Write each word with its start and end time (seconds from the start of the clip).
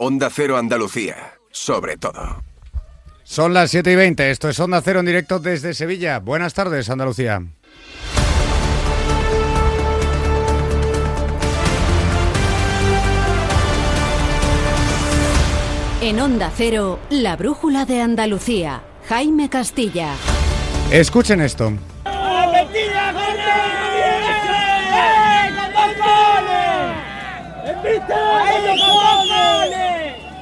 Onda 0.00 0.30
Cero 0.30 0.56
Andalucía, 0.56 1.40
sobre 1.50 1.96
todo. 1.96 2.44
Son 3.24 3.52
las 3.52 3.72
7 3.72 3.90
y 3.90 3.96
20, 3.96 4.30
esto 4.30 4.48
es 4.48 4.60
Onda 4.60 4.80
Cero 4.80 5.00
en 5.00 5.06
directo 5.06 5.40
desde 5.40 5.74
Sevilla. 5.74 6.20
Buenas 6.20 6.54
tardes, 6.54 6.88
Andalucía. 6.88 7.42
En 16.00 16.20
Onda 16.20 16.52
Cero, 16.56 17.00
la 17.10 17.34
brújula 17.34 17.84
de 17.84 18.00
Andalucía. 18.00 18.82
Jaime 19.08 19.50
Castilla. 19.50 20.14
Escuchen 20.92 21.40
esto. 21.40 21.72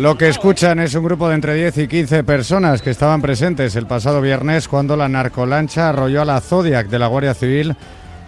Lo 0.00 0.16
que 0.16 0.30
escuchan 0.30 0.78
es 0.78 0.94
un 0.94 1.04
grupo 1.04 1.28
de 1.28 1.34
entre 1.34 1.54
10 1.54 1.76
y 1.76 1.86
15 1.86 2.24
personas 2.24 2.80
que 2.80 2.88
estaban 2.88 3.20
presentes 3.20 3.76
el 3.76 3.86
pasado 3.86 4.22
viernes 4.22 4.66
cuando 4.66 4.96
la 4.96 5.10
narcolancha 5.10 5.90
arrolló 5.90 6.22
a 6.22 6.24
la 6.24 6.40
Zodiac 6.40 6.88
de 6.88 6.98
la 6.98 7.06
Guardia 7.06 7.34
Civil 7.34 7.76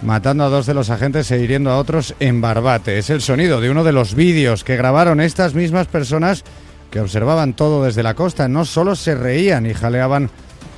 matando 0.02 0.44
a 0.44 0.50
dos 0.50 0.66
de 0.66 0.74
los 0.74 0.90
agentes 0.90 1.30
e 1.30 1.38
hiriendo 1.38 1.70
a 1.70 1.78
otros 1.78 2.14
en 2.20 2.42
Barbate. 2.42 2.98
Es 2.98 3.08
el 3.08 3.22
sonido 3.22 3.62
de 3.62 3.70
uno 3.70 3.84
de 3.84 3.92
los 3.92 4.14
vídeos 4.14 4.64
que 4.64 4.76
grabaron 4.76 5.18
estas 5.22 5.54
mismas 5.54 5.86
personas 5.86 6.44
que 6.90 7.00
observaban 7.00 7.54
todo 7.54 7.84
desde 7.84 8.02
la 8.02 8.12
costa. 8.12 8.48
No 8.48 8.66
solo 8.66 8.94
se 8.94 9.14
reían 9.14 9.64
y 9.64 9.72
jaleaban 9.72 10.28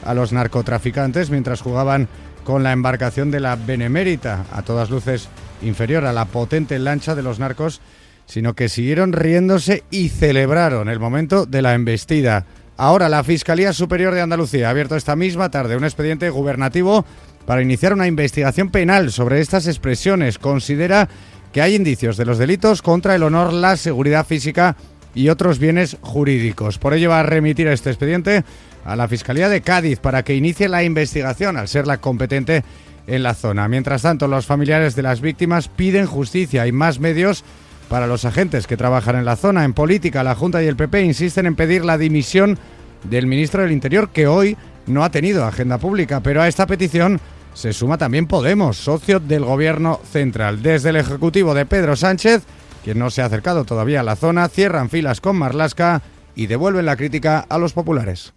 a 0.04 0.14
los 0.14 0.32
narcotraficantes 0.32 1.28
mientras 1.28 1.60
jugaban 1.60 2.06
con 2.44 2.62
la 2.62 2.70
embarcación 2.70 3.32
de 3.32 3.40
la 3.40 3.56
Benemérita, 3.56 4.44
a 4.52 4.62
todas 4.62 4.90
luces 4.90 5.28
inferior 5.60 6.04
a 6.04 6.12
la 6.12 6.26
potente 6.26 6.78
lancha 6.78 7.16
de 7.16 7.24
los 7.24 7.40
narcos, 7.40 7.80
sino 8.26 8.54
que 8.54 8.68
siguieron 8.68 9.12
riéndose 9.12 9.84
y 9.90 10.08
celebraron 10.08 10.88
el 10.88 11.00
momento 11.00 11.46
de 11.46 11.62
la 11.62 11.74
embestida. 11.74 12.46
Ahora 12.76 13.08
la 13.08 13.22
Fiscalía 13.22 13.72
Superior 13.72 14.14
de 14.14 14.20
Andalucía 14.20 14.68
ha 14.68 14.70
abierto 14.70 14.96
esta 14.96 15.14
misma 15.14 15.50
tarde 15.50 15.76
un 15.76 15.84
expediente 15.84 16.30
gubernativo 16.30 17.04
para 17.46 17.62
iniciar 17.62 17.92
una 17.92 18.06
investigación 18.06 18.70
penal 18.70 19.12
sobre 19.12 19.40
estas 19.40 19.66
expresiones. 19.66 20.38
Considera 20.38 21.08
que 21.52 21.62
hay 21.62 21.76
indicios 21.76 22.16
de 22.16 22.24
los 22.24 22.38
delitos 22.38 22.82
contra 22.82 23.14
el 23.14 23.22
honor, 23.22 23.52
la 23.52 23.76
seguridad 23.76 24.26
física 24.26 24.76
y 25.14 25.28
otros 25.28 25.60
bienes 25.60 25.96
jurídicos. 26.00 26.78
Por 26.78 26.94
ello 26.94 27.10
va 27.10 27.20
a 27.20 27.24
remitir 27.24 27.68
este 27.68 27.90
expediente 27.90 28.44
a 28.84 28.96
la 28.96 29.06
Fiscalía 29.06 29.48
de 29.48 29.60
Cádiz 29.60 30.00
para 30.00 30.24
que 30.24 30.34
inicie 30.34 30.68
la 30.68 30.82
investigación 30.82 31.56
al 31.56 31.68
ser 31.68 31.86
la 31.86 31.98
competente 31.98 32.64
en 33.06 33.22
la 33.22 33.34
zona. 33.34 33.68
Mientras 33.68 34.02
tanto, 34.02 34.26
los 34.26 34.46
familiares 34.46 34.96
de 34.96 35.02
las 35.02 35.20
víctimas 35.20 35.68
piden 35.68 36.06
justicia 36.06 36.66
y 36.66 36.72
más 36.72 36.98
medios 36.98 37.44
para 37.88 38.06
los 38.06 38.24
agentes 38.24 38.66
que 38.66 38.76
trabajan 38.76 39.16
en 39.16 39.24
la 39.24 39.36
zona. 39.36 39.64
En 39.64 39.74
política, 39.74 40.24
la 40.24 40.34
Junta 40.34 40.62
y 40.62 40.66
el 40.66 40.76
PP 40.76 41.02
insisten 41.02 41.46
en 41.46 41.56
pedir 41.56 41.84
la 41.84 41.98
dimisión 41.98 42.58
del 43.04 43.26
ministro 43.26 43.62
del 43.62 43.72
Interior, 43.72 44.10
que 44.10 44.26
hoy 44.26 44.56
no 44.86 45.04
ha 45.04 45.10
tenido 45.10 45.44
agenda 45.44 45.78
pública, 45.78 46.20
pero 46.20 46.42
a 46.42 46.48
esta 46.48 46.66
petición 46.66 47.20
se 47.54 47.72
suma 47.72 47.98
también 47.98 48.26
Podemos, 48.26 48.76
socio 48.76 49.20
del 49.20 49.44
gobierno 49.44 50.00
central. 50.10 50.62
Desde 50.62 50.90
el 50.90 50.96
Ejecutivo 50.96 51.54
de 51.54 51.66
Pedro 51.66 51.96
Sánchez, 51.96 52.42
quien 52.82 52.98
no 52.98 53.10
se 53.10 53.22
ha 53.22 53.26
acercado 53.26 53.64
todavía 53.64 54.00
a 54.00 54.04
la 54.04 54.16
zona, 54.16 54.48
cierran 54.48 54.90
filas 54.90 55.20
con 55.20 55.36
Marlasca 55.36 56.02
y 56.34 56.46
devuelven 56.46 56.86
la 56.86 56.96
crítica 56.96 57.46
a 57.48 57.58
los 57.58 57.72
populares. 57.72 58.34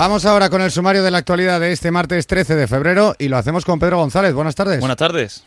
Vamos 0.00 0.24
ahora 0.24 0.48
con 0.48 0.62
el 0.62 0.70
sumario 0.70 1.02
de 1.02 1.10
la 1.10 1.18
actualidad 1.18 1.60
de 1.60 1.72
este 1.72 1.90
martes 1.90 2.26
13 2.26 2.56
de 2.56 2.66
febrero 2.66 3.14
y 3.18 3.28
lo 3.28 3.36
hacemos 3.36 3.66
con 3.66 3.78
Pedro 3.78 3.98
González. 3.98 4.32
Buenas 4.32 4.54
tardes. 4.54 4.80
Buenas 4.80 4.96
tardes. 4.96 5.44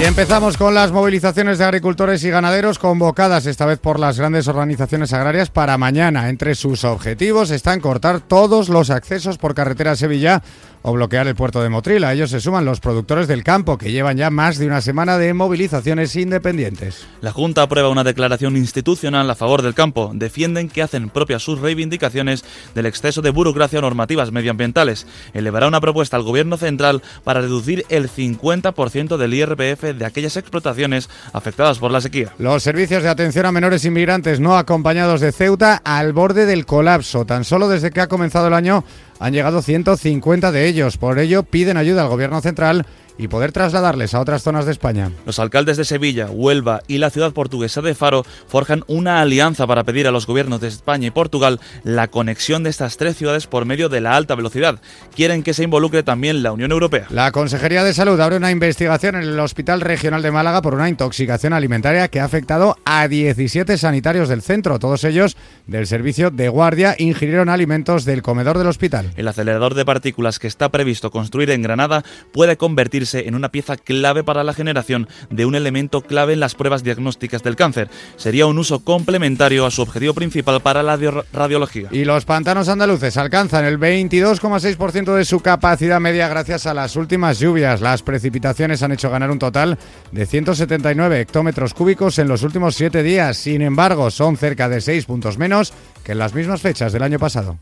Y 0.00 0.04
empezamos 0.04 0.56
con 0.56 0.72
las 0.72 0.92
movilizaciones 0.92 1.58
de 1.58 1.64
agricultores 1.64 2.22
y 2.22 2.30
ganaderos 2.30 2.78
convocadas 2.78 3.44
esta 3.46 3.66
vez 3.66 3.80
por 3.80 3.98
las 3.98 4.20
grandes 4.20 4.46
organizaciones 4.46 5.12
agrarias 5.12 5.50
para 5.50 5.76
mañana. 5.78 6.28
Entre 6.28 6.54
sus 6.54 6.84
objetivos 6.84 7.50
están 7.50 7.80
cortar 7.80 8.20
todos 8.20 8.68
los 8.68 8.90
accesos 8.90 9.36
por 9.36 9.56
carretera 9.56 9.90
a 9.90 9.96
Sevilla 9.96 10.42
o 10.82 10.92
bloquear 10.92 11.26
el 11.26 11.34
puerto 11.34 11.62
de 11.62 11.68
Motril. 11.68 12.04
A 12.04 12.12
ellos 12.12 12.30
se 12.30 12.40
suman 12.40 12.64
los 12.64 12.80
productores 12.80 13.28
del 13.28 13.44
campo, 13.44 13.78
que 13.78 13.92
llevan 13.92 14.16
ya 14.16 14.30
más 14.30 14.58
de 14.58 14.66
una 14.66 14.80
semana 14.80 15.18
de 15.18 15.34
movilizaciones 15.34 16.16
independientes. 16.16 17.06
La 17.20 17.32
Junta 17.32 17.62
aprueba 17.62 17.88
una 17.88 18.04
declaración 18.04 18.56
institucional 18.56 19.30
a 19.30 19.34
favor 19.34 19.62
del 19.62 19.74
campo. 19.74 20.10
Defienden 20.14 20.68
que 20.68 20.82
hacen 20.82 21.10
propias 21.10 21.42
sus 21.42 21.60
reivindicaciones 21.60 22.44
del 22.74 22.86
exceso 22.86 23.22
de 23.22 23.30
burocracia 23.30 23.78
o 23.78 23.82
normativas 23.82 24.32
medioambientales. 24.32 25.06
Elevará 25.34 25.68
una 25.68 25.80
propuesta 25.80 26.16
al 26.16 26.22
Gobierno 26.22 26.56
central 26.56 27.02
para 27.24 27.40
reducir 27.40 27.84
el 27.88 28.08
50% 28.08 29.16
del 29.16 29.34
IRPF 29.34 29.96
de 29.96 30.04
aquellas 30.04 30.36
explotaciones 30.36 31.08
afectadas 31.32 31.78
por 31.78 31.90
la 31.90 32.00
sequía. 32.00 32.34
Los 32.38 32.62
servicios 32.62 33.02
de 33.02 33.08
atención 33.08 33.46
a 33.46 33.52
menores 33.52 33.84
inmigrantes 33.84 34.40
no 34.40 34.56
acompañados 34.56 35.20
de 35.20 35.32
Ceuta 35.32 35.80
al 35.84 36.12
borde 36.12 36.46
del 36.46 36.66
colapso. 36.66 37.24
Tan 37.24 37.44
solo 37.44 37.68
desde 37.68 37.90
que 37.90 38.00
ha 38.00 38.08
comenzado 38.08 38.48
el 38.48 38.54
año 38.54 38.84
han 39.20 39.34
llegado 39.34 39.62
150 39.62 40.50
de 40.50 40.66
ellos. 40.66 40.96
Por 40.96 41.18
ello 41.18 41.44
piden 41.44 41.76
ayuda 41.76 42.02
al 42.02 42.08
Gobierno 42.08 42.40
central 42.40 42.86
y 43.18 43.28
poder 43.28 43.52
trasladarles 43.52 44.14
a 44.14 44.20
otras 44.20 44.42
zonas 44.42 44.66
de 44.66 44.72
España. 44.72 45.12
Los 45.26 45.38
alcaldes 45.38 45.76
de 45.76 45.84
Sevilla, 45.84 46.30
Huelva 46.30 46.82
y 46.86 46.98
la 46.98 47.10
ciudad 47.10 47.32
portuguesa 47.32 47.80
de 47.80 47.94
Faro 47.94 48.24
forjan 48.48 48.84
una 48.86 49.20
alianza 49.20 49.66
para 49.66 49.84
pedir 49.84 50.06
a 50.06 50.10
los 50.10 50.26
gobiernos 50.26 50.60
de 50.60 50.68
España 50.68 51.08
y 51.08 51.10
Portugal 51.10 51.60
la 51.84 52.08
conexión 52.08 52.62
de 52.62 52.70
estas 52.70 52.96
tres 52.96 53.16
ciudades 53.16 53.46
por 53.46 53.64
medio 53.64 53.88
de 53.88 54.00
la 54.00 54.16
alta 54.16 54.34
velocidad. 54.34 54.80
Quieren 55.14 55.42
que 55.42 55.54
se 55.54 55.64
involucre 55.64 56.02
también 56.02 56.42
la 56.42 56.52
Unión 56.52 56.72
Europea. 56.72 57.06
La 57.10 57.32
Consejería 57.32 57.84
de 57.84 57.94
Salud 57.94 58.20
abre 58.20 58.36
una 58.36 58.50
investigación 58.50 59.16
en 59.16 59.22
el 59.22 59.40
Hospital 59.40 59.80
Regional 59.80 60.22
de 60.22 60.30
Málaga 60.30 60.62
por 60.62 60.74
una 60.74 60.88
intoxicación 60.88 61.52
alimentaria 61.52 62.08
que 62.08 62.20
ha 62.20 62.24
afectado 62.24 62.76
a 62.84 63.08
17 63.08 63.76
sanitarios 63.78 64.28
del 64.28 64.42
centro. 64.42 64.78
Todos 64.78 65.04
ellos 65.04 65.36
del 65.66 65.86
servicio 65.86 66.30
de 66.30 66.48
guardia 66.48 66.94
ingirieron 66.98 67.48
alimentos 67.48 68.04
del 68.04 68.22
comedor 68.22 68.58
del 68.58 68.66
hospital. 68.66 69.10
El 69.16 69.28
acelerador 69.28 69.74
de 69.74 69.84
partículas 69.84 70.38
que 70.38 70.46
está 70.46 70.70
previsto 70.70 71.10
construir 71.10 71.50
en 71.50 71.62
Granada 71.62 72.04
puede 72.32 72.56
en 73.00 73.34
una 73.34 73.50
pieza 73.50 73.76
clave 73.76 74.24
para 74.24 74.44
la 74.44 74.52
generación 74.52 75.08
de 75.30 75.46
un 75.46 75.54
elemento 75.54 76.02
clave 76.02 76.34
en 76.34 76.40
las 76.40 76.54
pruebas 76.54 76.82
diagnósticas 76.82 77.42
del 77.42 77.56
cáncer. 77.56 77.88
Sería 78.16 78.46
un 78.46 78.58
uso 78.58 78.80
complementario 78.80 79.64
a 79.64 79.70
su 79.70 79.82
objetivo 79.82 80.14
principal 80.14 80.60
para 80.60 80.82
la 80.82 80.98
radiología. 81.32 81.88
Y 81.90 82.04
los 82.04 82.24
pantanos 82.24 82.68
andaluces 82.68 83.16
alcanzan 83.16 83.64
el 83.64 83.78
22,6% 83.78 85.14
de 85.14 85.24
su 85.24 85.40
capacidad 85.40 86.00
media 86.00 86.28
gracias 86.28 86.66
a 86.66 86.74
las 86.74 86.96
últimas 86.96 87.38
lluvias. 87.38 87.80
Las 87.80 88.02
precipitaciones 88.02 88.82
han 88.82 88.92
hecho 88.92 89.10
ganar 89.10 89.30
un 89.30 89.38
total 89.38 89.78
de 90.12 90.26
179 90.26 91.20
hectómetros 91.20 91.74
cúbicos 91.74 92.18
en 92.18 92.28
los 92.28 92.42
últimos 92.42 92.74
siete 92.74 93.02
días. 93.02 93.36
Sin 93.36 93.62
embargo, 93.62 94.10
son 94.10 94.36
cerca 94.36 94.68
de 94.68 94.80
6 94.80 95.06
puntos 95.06 95.38
menos 95.38 95.72
que 96.04 96.12
en 96.12 96.18
las 96.18 96.34
mismas 96.34 96.60
fechas 96.60 96.92
del 96.92 97.02
año 97.02 97.18
pasado. 97.18 97.58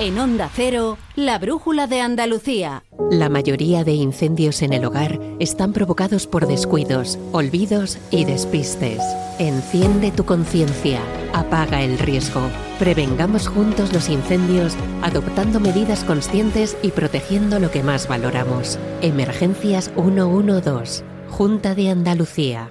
En 0.00 0.16
Onda 0.16 0.48
Cero, 0.54 0.96
la 1.16 1.40
brújula 1.40 1.88
de 1.88 2.00
Andalucía. 2.00 2.84
La 3.10 3.28
mayoría 3.28 3.82
de 3.82 3.94
incendios 3.94 4.62
en 4.62 4.72
el 4.72 4.84
hogar 4.84 5.18
están 5.40 5.72
provocados 5.72 6.28
por 6.28 6.46
descuidos, 6.46 7.18
olvidos 7.32 7.98
y 8.12 8.24
despistes. 8.24 9.02
Enciende 9.40 10.12
tu 10.12 10.24
conciencia, 10.24 11.00
apaga 11.32 11.82
el 11.82 11.98
riesgo. 11.98 12.42
Prevengamos 12.78 13.48
juntos 13.48 13.92
los 13.92 14.08
incendios 14.08 14.76
adoptando 15.02 15.58
medidas 15.58 16.04
conscientes 16.04 16.76
y 16.80 16.92
protegiendo 16.92 17.58
lo 17.58 17.72
que 17.72 17.82
más 17.82 18.06
valoramos. 18.06 18.78
Emergencias 19.02 19.90
112, 19.96 21.02
Junta 21.28 21.74
de 21.74 21.90
Andalucía. 21.90 22.70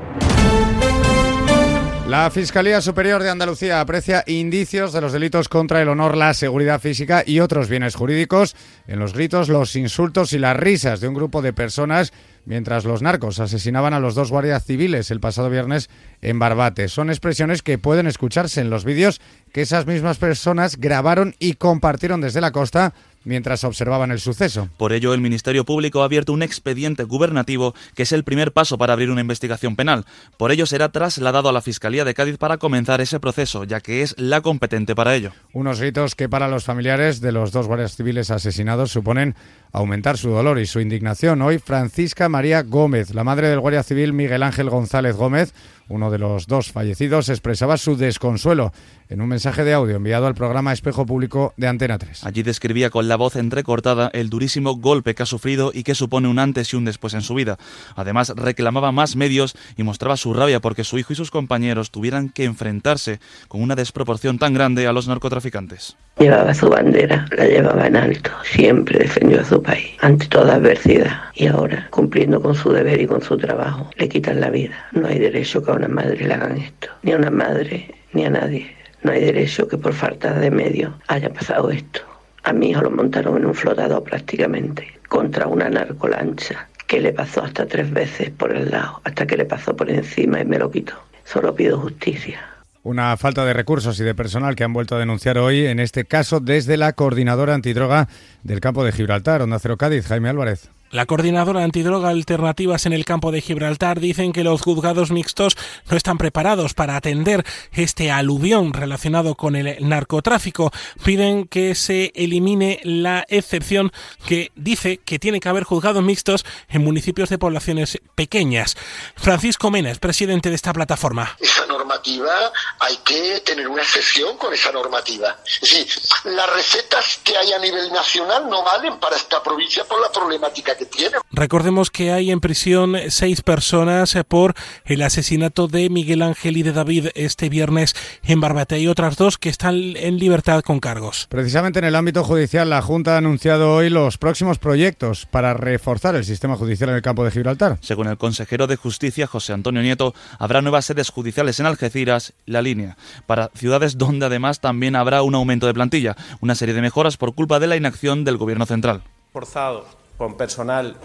La 2.11 2.29
Fiscalía 2.29 2.81
Superior 2.81 3.23
de 3.23 3.29
Andalucía 3.29 3.79
aprecia 3.79 4.25
indicios 4.27 4.91
de 4.91 4.99
los 4.99 5.13
delitos 5.13 5.47
contra 5.47 5.81
el 5.81 5.87
honor, 5.87 6.17
la 6.17 6.33
seguridad 6.33 6.81
física 6.81 7.23
y 7.25 7.39
otros 7.39 7.69
bienes 7.69 7.95
jurídicos 7.95 8.53
en 8.85 8.99
los 8.99 9.13
gritos, 9.13 9.47
los 9.47 9.77
insultos 9.77 10.33
y 10.33 10.37
las 10.37 10.57
risas 10.57 10.99
de 10.99 11.07
un 11.07 11.13
grupo 11.13 11.41
de 11.41 11.53
personas 11.53 12.11
mientras 12.43 12.83
los 12.83 13.01
narcos 13.01 13.39
asesinaban 13.39 13.93
a 13.93 14.01
los 14.01 14.13
dos 14.13 14.29
guardias 14.29 14.65
civiles 14.65 15.09
el 15.09 15.21
pasado 15.21 15.49
viernes 15.49 15.89
en 16.21 16.37
Barbate. 16.37 16.89
Son 16.89 17.09
expresiones 17.09 17.61
que 17.61 17.77
pueden 17.77 18.07
escucharse 18.07 18.59
en 18.59 18.69
los 18.69 18.83
vídeos 18.83 19.21
que 19.53 19.61
esas 19.61 19.85
mismas 19.85 20.17
personas 20.17 20.75
grabaron 20.75 21.35
y 21.39 21.53
compartieron 21.53 22.19
desde 22.19 22.41
la 22.41 22.51
costa 22.51 22.93
mientras 23.23 23.63
observaban 23.63 24.11
el 24.11 24.19
suceso. 24.19 24.69
Por 24.77 24.93
ello, 24.93 25.13
el 25.13 25.21
Ministerio 25.21 25.65
Público 25.65 26.01
ha 26.01 26.05
abierto 26.05 26.33
un 26.33 26.43
expediente 26.43 27.03
gubernativo 27.03 27.73
que 27.95 28.03
es 28.03 28.11
el 28.11 28.23
primer 28.23 28.51
paso 28.51 28.77
para 28.77 28.93
abrir 28.93 29.09
una 29.09 29.21
investigación 29.21 29.75
penal. 29.75 30.05
Por 30.37 30.51
ello, 30.51 30.65
será 30.65 30.89
trasladado 30.89 31.49
a 31.49 31.53
la 31.53 31.61
Fiscalía 31.61 32.05
de 32.05 32.13
Cádiz 32.13 32.37
para 32.37 32.57
comenzar 32.57 33.01
ese 33.01 33.19
proceso, 33.19 33.63
ya 33.63 33.79
que 33.79 34.01
es 34.01 34.15
la 34.17 34.41
competente 34.41 34.95
para 34.95 35.15
ello. 35.15 35.31
Unos 35.53 35.79
gritos 35.79 36.15
que 36.15 36.29
para 36.29 36.47
los 36.47 36.63
familiares 36.63 37.21
de 37.21 37.31
los 37.31 37.51
dos 37.51 37.67
guardias 37.67 37.95
civiles 37.95 38.31
asesinados 38.31 38.91
suponen 38.91 39.35
aumentar 39.71 40.17
su 40.17 40.29
dolor 40.29 40.59
y 40.59 40.65
su 40.65 40.79
indignación. 40.79 41.41
Hoy, 41.41 41.59
Francisca 41.59 42.29
María 42.29 42.63
Gómez, 42.63 43.13
la 43.13 43.23
madre 43.23 43.49
del 43.49 43.59
guardia 43.59 43.83
civil 43.83 44.13
Miguel 44.13 44.43
Ángel 44.43 44.69
González 44.69 45.15
Gómez, 45.15 45.53
uno 45.91 46.09
de 46.09 46.17
los 46.17 46.47
dos 46.47 46.71
fallecidos, 46.71 47.29
expresaba 47.29 47.77
su 47.77 47.97
desconsuelo 47.97 48.71
en 49.09 49.19
un 49.19 49.27
mensaje 49.27 49.65
de 49.65 49.73
audio 49.73 49.97
enviado 49.97 50.25
al 50.25 50.35
programa 50.35 50.71
Espejo 50.71 51.05
Público 51.05 51.53
de 51.57 51.67
Antena 51.67 51.97
3. 51.97 52.23
Allí 52.23 52.43
describía 52.43 52.89
con 52.89 53.09
la 53.09 53.17
voz 53.17 53.35
entrecortada 53.35 54.09
el 54.13 54.29
durísimo 54.29 54.75
golpe 54.77 55.13
que 55.13 55.23
ha 55.23 55.25
sufrido 55.25 55.71
y 55.73 55.83
que 55.83 55.95
supone 55.95 56.29
un 56.29 56.39
antes 56.39 56.71
y 56.71 56.77
un 56.77 56.85
después 56.85 57.13
en 57.13 57.21
su 57.21 57.33
vida. 57.33 57.57
Además, 57.95 58.33
reclamaba 58.37 58.93
más 58.93 59.17
medios 59.17 59.55
y 59.75 59.83
mostraba 59.83 60.15
su 60.15 60.33
rabia 60.33 60.61
porque 60.61 60.85
su 60.85 60.97
hijo 60.97 61.11
y 61.11 61.17
sus 61.17 61.29
compañeros 61.29 61.91
tuvieran 61.91 62.29
que 62.29 62.45
enfrentarse 62.45 63.19
con 63.49 63.61
una 63.61 63.75
desproporción 63.75 64.39
tan 64.39 64.53
grande 64.53 64.87
a 64.87 64.93
los 64.93 65.09
narcotraficantes. 65.09 65.97
Llevaba 66.17 66.53
su 66.53 66.69
bandera, 66.69 67.25
la 67.35 67.45
llevaba 67.45 67.87
en 67.87 67.95
alto, 67.97 68.31
siempre 68.43 68.99
defendió 68.99 69.41
a 69.41 69.45
su 69.45 69.61
país 69.61 69.91
ante 70.01 70.27
toda 70.27 70.55
adversidad 70.55 71.21
y 71.33 71.47
ahora, 71.47 71.87
cumpliendo 71.89 72.41
con 72.41 72.53
su 72.55 72.71
deber 72.71 73.01
y 73.01 73.07
con 73.07 73.21
su 73.21 73.37
trabajo, 73.37 73.89
le 73.97 74.07
quitan 74.07 74.39
la 74.39 74.49
vida. 74.49 74.87
No 74.91 75.07
hay 75.07 75.19
derecho 75.19 75.63
que 75.63 75.71
a 75.71 75.75
una 75.81 75.87
madre 75.87 76.27
le 76.27 76.33
hagan 76.33 76.57
esto, 76.57 76.89
ni 77.01 77.11
a 77.11 77.17
una 77.17 77.31
madre, 77.31 77.93
ni 78.13 78.25
a 78.25 78.29
nadie. 78.29 78.75
No 79.03 79.11
hay 79.11 79.21
derecho 79.21 79.67
que 79.67 79.77
por 79.77 79.93
falta 79.93 80.33
de 80.33 80.51
medios 80.51 80.93
haya 81.07 81.33
pasado 81.33 81.71
esto. 81.71 82.01
A 82.43 82.53
mi 82.53 82.69
hijo 82.69 82.81
lo 82.81 82.91
montaron 82.91 83.37
en 83.37 83.47
un 83.47 83.55
flotador 83.55 84.03
prácticamente 84.03 84.87
contra 85.07 85.47
una 85.47 85.69
narcolancha 85.69 86.67
que 86.85 87.01
le 87.01 87.13
pasó 87.13 87.43
hasta 87.43 87.65
tres 87.65 87.91
veces 87.91 88.29
por 88.29 88.55
el 88.55 88.69
lado, 88.69 89.01
hasta 89.03 89.25
que 89.25 89.37
le 89.37 89.45
pasó 89.45 89.75
por 89.75 89.89
encima 89.89 90.39
y 90.39 90.45
me 90.45 90.59
lo 90.59 90.69
quitó. 90.69 90.93
Solo 91.25 91.55
pido 91.55 91.79
justicia. 91.79 92.39
Una 92.83 93.15
falta 93.17 93.45
de 93.45 93.53
recursos 93.53 93.99
y 93.99 94.03
de 94.03 94.13
personal 94.13 94.55
que 94.55 94.63
han 94.63 94.73
vuelto 94.73 94.95
a 94.95 94.99
denunciar 94.99 95.37
hoy, 95.37 95.65
en 95.65 95.79
este 95.79 96.05
caso 96.05 96.39
desde 96.39 96.77
la 96.77 96.93
coordinadora 96.93 97.55
antidroga 97.55 98.07
del 98.43 98.59
campo 98.59 98.83
de 98.83 98.91
Gibraltar, 98.91 99.41
Onda 99.41 99.59
Cero 99.59 99.77
Cádiz, 99.77 100.07
Jaime 100.07 100.29
Álvarez. 100.29 100.69
La 100.91 101.05
coordinadora 101.05 101.63
antidroga 101.63 102.09
Alternativas 102.09 102.85
en 102.85 102.91
el 102.91 103.05
campo 103.05 103.31
de 103.31 103.39
Gibraltar 103.39 104.01
dicen 104.01 104.33
que 104.33 104.43
los 104.43 104.61
juzgados 104.61 105.09
mixtos 105.09 105.55
no 105.89 105.95
están 105.95 106.17
preparados 106.17 106.73
para 106.73 106.97
atender 106.97 107.45
este 107.71 108.11
aluvión 108.11 108.73
relacionado 108.73 109.35
con 109.35 109.55
el 109.55 109.87
narcotráfico. 109.87 110.71
Piden 111.05 111.47
que 111.47 111.75
se 111.75 112.11
elimine 112.13 112.81
la 112.83 113.25
excepción 113.29 113.93
que 114.27 114.51
dice 114.55 114.97
que 114.97 115.17
tiene 115.17 115.39
que 115.39 115.47
haber 115.47 115.63
juzgados 115.63 116.03
mixtos 116.03 116.45
en 116.67 116.83
municipios 116.83 117.29
de 117.29 117.37
poblaciones 117.37 117.97
pequeñas. 118.15 118.75
Francisco 119.15 119.71
Mena 119.71 119.91
es 119.91 119.99
presidente 119.99 120.49
de 120.49 120.55
esta 120.55 120.73
plataforma. 120.73 121.37
Esa 121.39 121.65
normativa 121.67 122.51
hay 122.79 122.97
que 122.97 123.41
tener 123.45 123.69
una 123.69 123.81
excepción 123.81 124.37
con 124.37 124.53
esa 124.53 124.73
normativa. 124.73 125.37
Es 125.45 125.61
decir, 125.61 125.87
las 126.25 126.53
recetas 126.53 127.21
que 127.23 127.37
hay 127.37 127.53
a 127.53 127.59
nivel 127.59 127.93
nacional 127.93 128.49
no 128.49 128.61
valen 128.63 128.99
para 128.99 129.15
esta 129.15 129.41
provincia 129.41 129.85
por 129.85 130.01
la 130.01 130.11
problemática 130.11 130.75
que 130.75 130.80
tiene. 130.85 131.17
Recordemos 131.31 131.89
que 131.91 132.11
hay 132.11 132.31
en 132.31 132.39
prisión 132.39 132.95
seis 133.09 133.41
personas 133.41 134.17
por 134.27 134.53
el 134.85 135.01
asesinato 135.01 135.67
de 135.67 135.89
Miguel 135.89 136.21
Ángel 136.21 136.57
y 136.57 136.63
de 136.63 136.73
David 136.73 137.07
este 137.15 137.49
viernes 137.49 137.95
en 138.23 138.41
Barbate 138.41 138.79
y 138.79 138.87
otras 138.87 139.17
dos 139.17 139.37
que 139.37 139.49
están 139.49 139.75
en 139.95 140.17
libertad 140.17 140.61
con 140.61 140.79
cargos. 140.79 141.27
Precisamente 141.29 141.79
en 141.79 141.85
el 141.85 141.95
ámbito 141.95 142.23
judicial, 142.23 142.69
la 142.69 142.81
Junta 142.81 143.15
ha 143.15 143.17
anunciado 143.17 143.73
hoy 143.73 143.89
los 143.89 144.17
próximos 144.17 144.59
proyectos 144.59 145.25
para 145.25 145.53
reforzar 145.53 146.15
el 146.15 146.25
sistema 146.25 146.55
judicial 146.55 146.89
en 146.89 146.97
el 146.97 147.01
campo 147.01 147.23
de 147.23 147.31
Gibraltar. 147.31 147.77
Según 147.81 148.07
el 148.07 148.17
consejero 148.17 148.67
de 148.67 148.75
Justicia, 148.75 149.27
José 149.27 149.53
Antonio 149.53 149.81
Nieto, 149.81 150.13
habrá 150.37 150.61
nuevas 150.61 150.85
sedes 150.85 151.09
judiciales 151.09 151.59
en 151.59 151.65
Algeciras, 151.65 152.33
la 152.45 152.61
línea, 152.61 152.97
para 153.25 153.49
ciudades 153.55 153.97
donde 153.97 154.25
además 154.25 154.59
también 154.59 154.95
habrá 154.95 155.21
un 155.21 155.35
aumento 155.35 155.67
de 155.67 155.73
plantilla, 155.73 156.15
una 156.41 156.55
serie 156.55 156.75
de 156.75 156.81
mejoras 156.81 157.17
por 157.17 157.35
culpa 157.35 157.59
de 157.59 157.67
la 157.67 157.77
inacción 157.77 158.23
del 158.23 158.37
gobierno 158.37 158.65
central. 158.65 159.03
Forzado 159.31 160.00
con 160.21 160.37
personal 160.37 160.97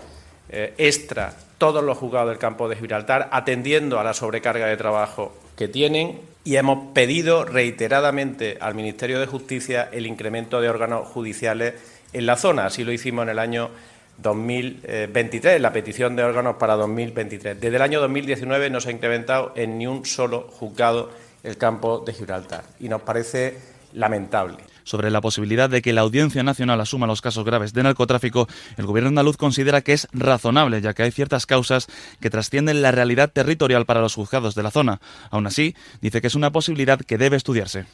eh, 0.50 0.74
extra 0.76 1.32
todos 1.56 1.82
los 1.82 1.96
juzgados 1.96 2.28
del 2.28 2.36
campo 2.36 2.68
de 2.68 2.76
Gibraltar, 2.76 3.30
atendiendo 3.32 3.98
a 3.98 4.04
la 4.04 4.12
sobrecarga 4.12 4.66
de 4.66 4.76
trabajo 4.76 5.34
que 5.56 5.68
tienen 5.68 6.20
y 6.44 6.56
hemos 6.56 6.92
pedido 6.92 7.46
reiteradamente 7.46 8.58
al 8.60 8.74
Ministerio 8.74 9.18
de 9.18 9.24
Justicia 9.24 9.88
el 9.90 10.04
incremento 10.04 10.60
de 10.60 10.68
órganos 10.68 11.08
judiciales 11.08 11.72
en 12.12 12.26
la 12.26 12.36
zona. 12.36 12.66
Así 12.66 12.84
lo 12.84 12.92
hicimos 12.92 13.22
en 13.22 13.30
el 13.30 13.38
año 13.38 13.70
2023, 14.18 15.62
la 15.62 15.72
petición 15.72 16.14
de 16.14 16.22
órganos 16.22 16.56
para 16.56 16.74
2023. 16.74 17.58
Desde 17.58 17.76
el 17.76 17.82
año 17.82 18.02
2019 18.02 18.68
no 18.68 18.82
se 18.82 18.90
ha 18.90 18.92
incrementado 18.92 19.54
en 19.56 19.78
ni 19.78 19.86
un 19.86 20.04
solo 20.04 20.42
juzgado 20.42 21.10
el 21.42 21.56
campo 21.56 22.00
de 22.00 22.12
Gibraltar 22.12 22.64
y 22.80 22.90
nos 22.90 23.00
parece 23.00 23.56
lamentable 23.94 24.75
sobre 24.87 25.11
la 25.11 25.21
posibilidad 25.21 25.69
de 25.69 25.83
que 25.83 25.93
la 25.93 26.03
Audiencia 26.03 26.44
Nacional 26.44 26.81
asuma 26.81 27.09
los 27.09 27.21
casos 27.21 27.44
graves 27.44 27.73
de 27.73 27.83
narcotráfico, 27.83 28.49
el 28.77 28.87
gobierno 28.87 29.09
andaluz 29.09 29.37
considera 29.37 29.83
que 29.83 29.93
es 29.93 30.06
razonable, 30.12 30.81
ya 30.81 30.94
que 30.94 31.03
hay 31.03 31.11
ciertas 31.11 31.44
causas 31.44 31.88
que 32.21 32.31
trascienden 32.31 32.83
la 32.83 32.93
realidad 32.93 33.33
territorial 33.33 33.85
para 33.85 34.00
los 34.00 34.15
juzgados 34.15 34.55
de 34.55 34.62
la 34.62 34.71
zona. 34.71 35.00
Aún 35.31 35.47
así, 35.47 35.75
dice 36.00 36.21
que 36.21 36.29
es 36.29 36.37
una 36.37 36.53
posibilidad 36.53 37.00
que 37.00 37.19
debe 37.19 37.37
estudiarse. 37.37 37.87